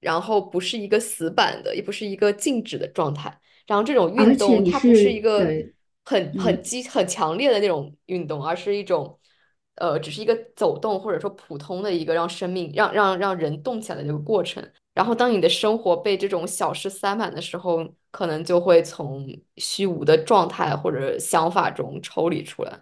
[0.00, 3.38] 然后不是一个死板的，也不是一个静止的状态。
[3.66, 5.74] 然后这种运动它不是一个对，
[6.06, 6.62] 很很嗯。
[6.62, 9.20] 激很强烈的那种运动，而是一种
[9.74, 14.66] 呃，只是一个走动或者说普通的一个让生命让让让人动起来的这个过程。
[14.94, 22.80] 然后当你的生活被这种小事塞满的时候，可能就会从虚无的状态或者想法中抽离出来。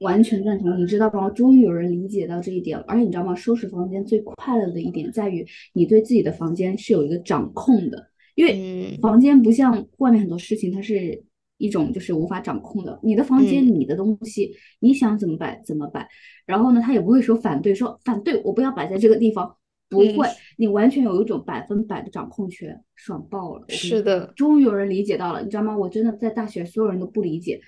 [0.00, 1.30] 完全赞同，你知道吗？
[1.30, 2.84] 终于有人理解到这一点了。
[2.86, 3.34] 而且你知道吗？
[3.34, 11.24] 收拾房间最快乐的一点在于，你对自己的房间是有一个掌控的，因为嗯房间不像外面很多事情，它是
[11.56, 13.00] 一种就是无法掌控的。
[13.02, 16.06] 你的房间，嗯你的东西，你想怎么摆怎么摆，
[16.44, 19.56] 然后呢，他也不会说反对，说反对我不要摆在这个地方，
[19.88, 20.28] 不嗯，会，
[20.58, 23.64] 你完全有一种百分百的掌控权，爽爆了！
[23.68, 25.76] 是的，终于有人理解到了，你知道吗？
[25.76, 27.60] 我真的在大学，所有人都不理解。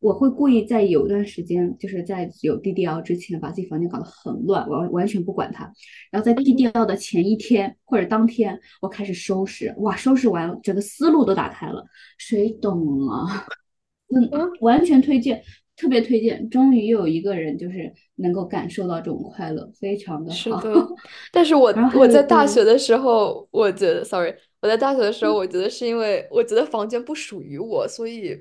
[0.00, 5.64] 我会故意在有一段时间，就是在有 DDL 之前，把自己房间搞得很乱，我完全不管它。
[6.12, 11.84] 然后在 DDL 的前一天或者当天，我开始收拾，哇，收拾完了，整个思路都打开了。
[12.16, 13.44] 谁懂啊？
[14.14, 15.42] 嗯，嗯，完全推荐，
[15.78, 16.50] 特别推荐。
[16.50, 20.36] 终于有一个人就是能够感受到这种快乐，非常的好。
[20.36, 20.88] 是的。
[21.32, 28.36] 但是我我在大学的时候，我觉得，sorry，我在大学的时候，我觉得是因为我觉得房间不属于我，所以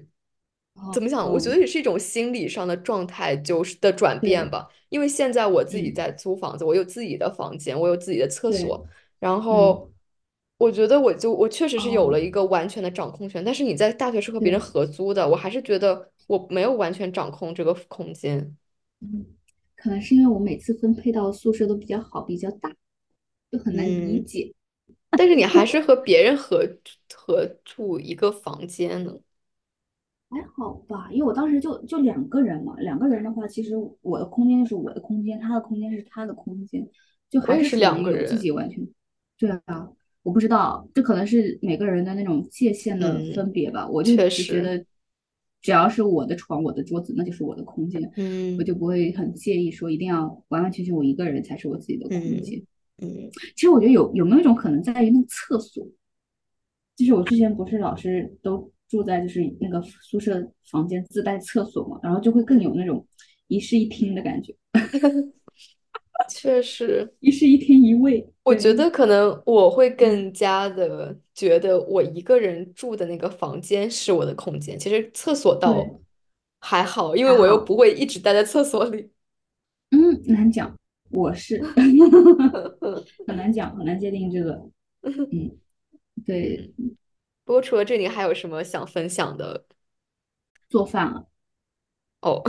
[0.93, 1.31] 怎哦，么讲？
[1.31, 4.67] 我觉得，也是一种心理上的状态，就是的转变，吧。
[4.89, 8.85] 因为现在我自己嗯，在租房子，我有自己的房间，我有自己的厕，所，
[9.19, 9.91] 然嗯，后
[10.57, 13.43] 我觉得我就我确实是有了哦，一个完全的掌控权。
[13.43, 18.55] 但是你在大学是和别人，合租的，我还是觉得我没有完全掌控这个空间。
[19.01, 19.25] 嗯，
[19.75, 22.75] 可能是因为我每次分配到宿舍都比较好，比较大，
[23.51, 24.53] 就很难理嗯，解。
[25.11, 26.67] 但是你还 是和别人合
[27.13, 29.19] 合住一个房间呢。
[30.29, 36.85] 还好吧，因为我当时就就两个人嘛，两个人的话，其实我的空间就是我的空间，他的空间是他的空间，
[37.29, 38.85] 就还是两个人自，己完全。
[39.37, 39.89] 对啊，
[40.23, 43.87] 我不知道，这可能是每个人的那种界限的嗯，分别吧。
[43.87, 44.85] 我就确实，只觉得，
[45.61, 48.65] 只要是我的床、我的桌子，那就是我的空间，我嗯。
[48.65, 52.59] 就不会很介意说一定要完完全全我一个人才是我自己的空嗯间。
[53.01, 53.29] 嗯。
[53.55, 55.85] 其实我觉得有有没有一种可能在于那个厕所，
[56.95, 63.05] 就是我之前不是老是都住在就是那个宿舍房间自带厕所嘛，然后就会更有那种
[63.47, 64.55] 一室一厅的感觉，
[66.29, 67.13] 确实。
[67.19, 68.27] 一室一厅一卫。
[68.43, 74.77] 我觉，得可能我会嗯，更加的觉得我一个人住的那个房间是我的空间。
[74.79, 75.75] 其实厕所倒，
[76.59, 79.11] 还好，因为我又，不会一直待在厕所里。
[79.91, 80.75] 嗯，难讲，
[81.11, 81.61] 我是
[83.27, 84.69] 很难讲，很难界定这个，
[85.03, 85.57] 嗯，
[86.25, 86.95] 对，嗯，
[87.45, 89.65] 不过除了这，里还有什么想分享的？
[90.69, 91.23] 做饭啊，
[92.21, 92.43] 哦，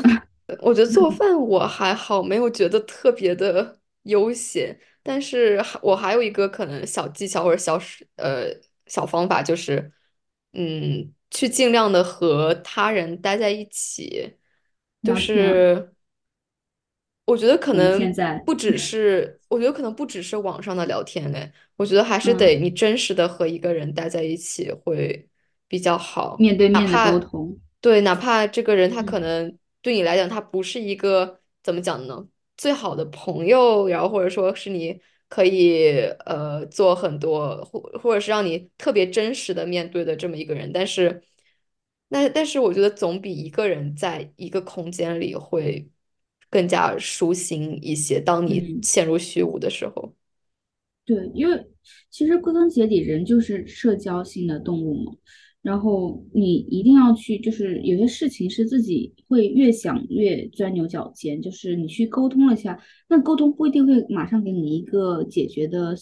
[0.60, 4.78] 我觉得做饭我还好，没有觉得特别的悠闲。
[5.02, 7.80] 但是还我还有一个可能小技巧或者小
[8.16, 8.46] 呃
[8.86, 9.92] 小方法，就是
[10.52, 14.36] 嗯，去尽量的和他人待在一起，
[15.02, 15.50] 就聊天。
[15.50, 15.94] 啊，是。
[17.24, 25.28] 我觉得可能在，不只是，我觉得可能不只是网上的聊天嘞，我觉得还是得嗯，你真实的和一个人待在一起会
[25.66, 26.70] 比较好，面对。
[26.70, 29.58] 面的沟通，对，哪怕这个人他可嗯能
[29.88, 32.28] 对你来讲他不是一个怎么讲呢，
[32.58, 41.22] 最好的朋友，然后或者说是你可以呃做很多或或者是让你特别真实的面对的这么一个人，但是
[42.08, 45.88] 那但是我觉得总比一个人在一个空间里会
[46.50, 48.20] 更加舒心一些。
[48.20, 48.82] 当你嗯。
[48.82, 50.14] 陷入虚无的时候，
[51.06, 51.66] 对，因为
[52.10, 55.12] 其实归根结底，人就是社交性的动物嘛。
[55.62, 65.94] 然后你一定要去，就是有些事情是自己会越想越钻牛角尖，就是你去沟通了一下，那沟通不一定会马上给你一个解决的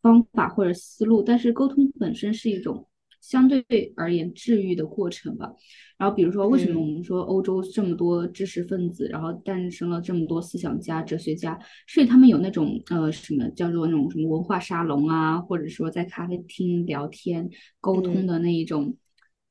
[0.00, 2.86] 方法或者思路，但是沟通本身是一种
[3.22, 3.64] 相对
[3.96, 5.50] 而言治愈的过程吧。
[5.96, 11.56] 然后比如说，为什么我嗯们说欧洲这么多知识分子，然后诞生了这么多思想家、哲学家，
[11.86, 17.48] 是他们有那种呃什么叫做那种什么文化沙龙啊，或者说在咖啡厅聊天
[17.80, 18.96] 沟通嗯的那一种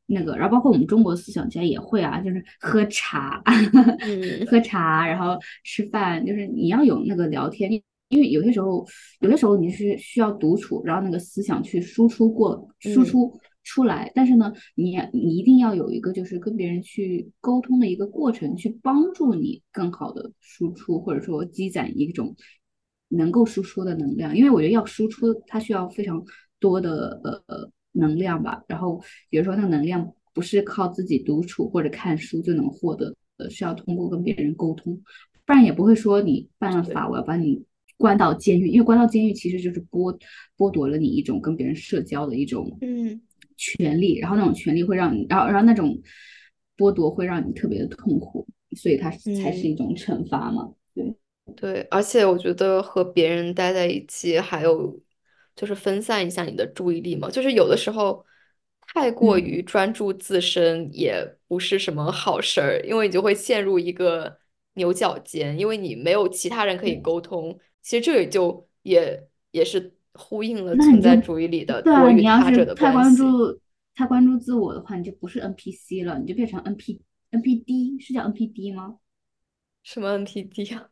[0.07, 3.41] 那个，然后包括我们中国思想家也会啊，就是喝茶，
[4.01, 7.81] 嗯 喝茶，然后吃饭，就是你要有那个聊天。
[8.09, 8.85] 因为有些时候，
[9.21, 14.11] 有些时候你是需要独处，然后那个思想去输出过、输嗯出出来。
[14.15, 22.35] 但是呢，你你一定要有一个就是跟别人去沟通的一个过程，去帮助你更好的输出，或者说积攒一种
[23.09, 24.35] 能够输出的能量。
[24.35, 26.23] 因为我觉得要输出，它需要非常
[26.59, 28.63] 多的呃能量吧。
[28.67, 35.01] 然后比如说那个能量不是靠自己独处或者看书就能获得的，是要通过跟别人沟通。
[35.45, 37.61] 不然也不会说你犯了，法，我要把你
[37.97, 40.17] 关到监狱，因为关到监狱其实就是剥
[40.55, 43.21] 剥夺了你一种跟别人社交的一种嗯
[43.61, 45.95] 权利，然后那种权利会让你，然后然后那种
[46.75, 49.71] 剥夺会让你特别的痛苦，所以它才是嗯。
[49.71, 50.73] 一种惩罚嘛。
[50.95, 51.15] 对，
[51.55, 54.99] 对，而且我觉得和别人待在一起，还有
[55.55, 57.29] 就是分散一下你的注意力嘛。
[57.29, 58.25] 就是有的时候
[58.87, 64.39] 太过嗯，于专注自身也不是什么好事儿，因为你就会陷入一个
[64.73, 67.57] 牛角尖，因为你没有其他人可以，沟通。
[67.83, 73.59] 其实这也就也也是呼应了存在主义里的对啊，我与你要他者的是太关注
[73.95, 76.99] 太关注自我的话，你就不是 NPC 了，你就变成 NP
[77.31, 78.97] NPD，是叫 NPD 吗？
[79.83, 80.87] 什么 NPD 啊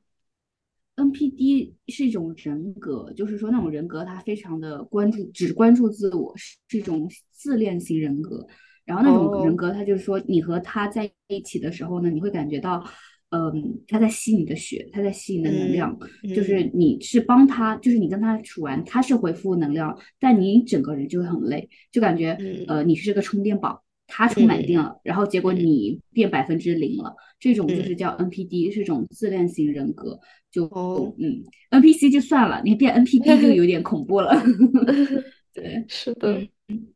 [0.95, 8.45] ？NPD 是一种人格，就是说那种人格，他非常的关注，只关注自我，是一种自恋型人格。
[8.85, 12.83] 然后那种人哦，格，他就是说，你和他在一起的时候呢，你会感觉到，
[13.31, 15.99] 嗯，他在吸你的血，他在吸你的能嗯量，
[16.35, 30.19] 就是嗯你是帮他，就是你跟他处完，他是回复能量，但你整个人就会很累，就感觉，嗯呃，你是个充电宝，他充满电嗯了，然后结果嗯你变百分之零了，这种就是嗯，叫 NPD，是一种自恋型人格。
[30.51, 31.13] 就哦。
[31.19, 34.33] 嗯，NPC 就算了，你变 NPD 就有点恐怖了。
[35.53, 36.41] 对， 是的。
[36.69, 36.93] 嗯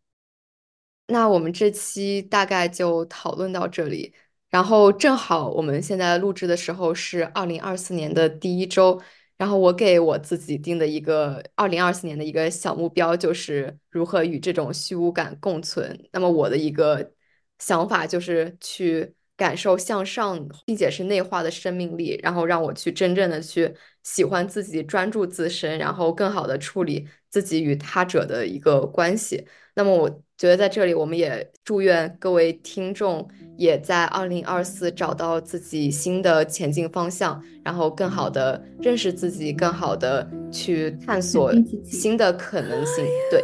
[1.08, 4.14] 那我们这期大概就讨论到这里，
[4.54, 9.02] 然后正好我们现在录制的时候是二零二四年的第一周，
[9.36, 16.08] 然后我给我自己定的一个二零二四年的一个小目标就是如何与这种虚无感共存。
[16.12, 17.14] 那么我的一个
[17.58, 23.74] 想法就是去感受向上，并且是内化的生命力，然后让我去真正的去
[24.04, 29.48] 喜欢自己，专注自身，然后更好的处理自己与他者的一个关系。
[29.76, 41.52] 那么我觉得在这里，我们也祝愿各位听众也在二零二四找到自己新的前进方向，然后更好的认识自己，更好的去探索
[41.84, 43.06] 新的可能性。
[43.32, 43.44] 对，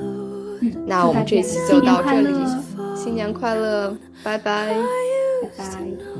[0.00, 2.34] 嗯，那我们这一期就到这里，
[2.96, 4.74] 新年快乐，拜拜。
[5.42, 6.11] 拜拜。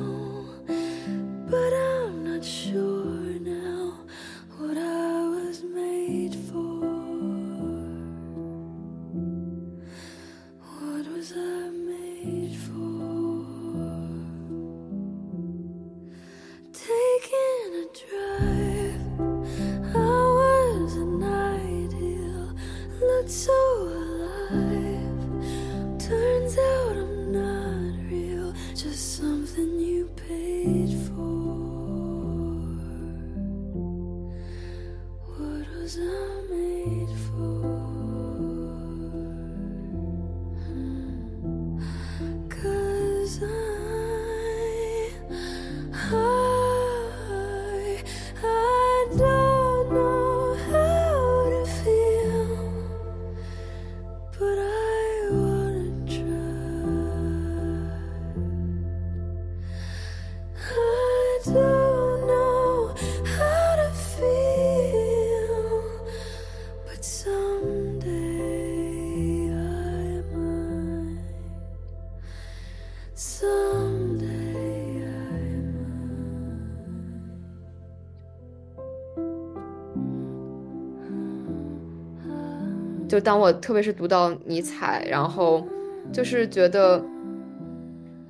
[83.13, 85.63] 就当我特别是读到尼采，然后
[86.11, 86.99] 就是觉得，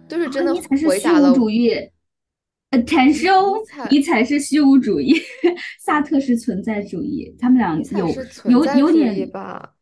[0.09, 0.53] 就是真的
[0.85, 1.71] 回答了无主义，
[2.71, 3.33] 呃，产生
[3.93, 5.15] 尼采是虚无主义，
[5.79, 8.09] 萨特是存在主义，他们俩有
[8.51, 9.75] 有有点吧？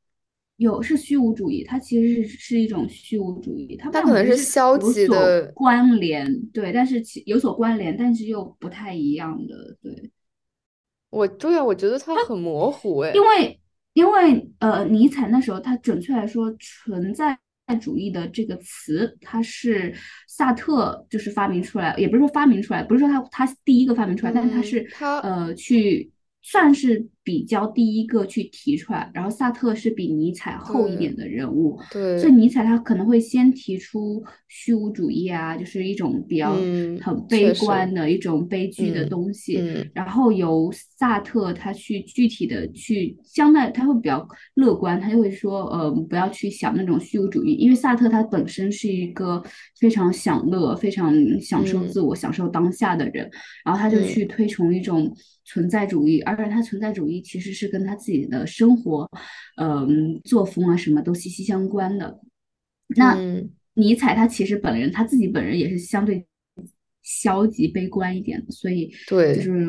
[0.59, 10.11] 有是虚无主义，它其实是是一种虚无主义，它可能是消极的关联，对，但是其有所关联，但是又不太一样的，对。
[11.09, 13.22] 我对啊，我觉得它很模糊哎因。
[13.22, 13.59] 为
[13.93, 17.38] 因为呃，尼采那时候他准确来说，存在
[17.80, 19.95] 主义的这个词，它是
[20.26, 26.11] 萨特就是发明出来，也不是说发明出来，不是说他他第一个发明出来，但是他嗯是他呃去
[26.43, 49.43] 算是比较第一个去提出来，然后萨特是比尼采后一点的人物，对所以尼采他可能会先提出虚无主义啊，就是一种比较嗯很悲观的一种悲剧的嗯东西，嗯然后由萨特他去具体的去相对他会比较乐观，他就会说，呃，不要去想那种虚无主义，因为萨特他本身是一个
[49.79, 53.31] 非常享乐、非常享受嗯自我、享受当下的人，
[53.64, 55.14] 然后他就嗯去推崇一种
[55.45, 59.08] 存在主义，而且他存在主义其实是跟他自己的生活，
[59.56, 62.20] 嗯、作风啊什么都息息相关的。
[62.94, 66.26] 那嗯尼采他其实本人他自己本人也是相对
[67.02, 69.66] 消极悲观一点的，所以对就是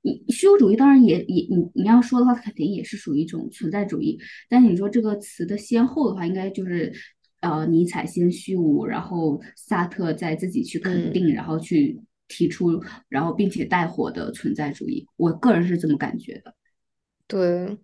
[0.00, 4.18] 你虚无主义当然也也你你要说的话，肯定也是属于一种存在主义。
[4.48, 6.92] 但是你说这个词的先后的话，应该就是
[7.40, 15.04] 呃尼采先虚无，然后萨特再自己去肯嗯定，然后去提出，然后并且带火的存在主义。
[15.16, 16.54] 我个人是这么感觉的。
[17.28, 17.78] 对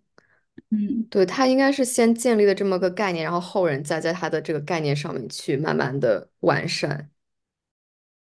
[0.70, 1.06] 嗯。
[1.10, 7.10] 对，他应该是先建立了这么个概念，然后后人再在他的这个概念上面去慢慢的完善。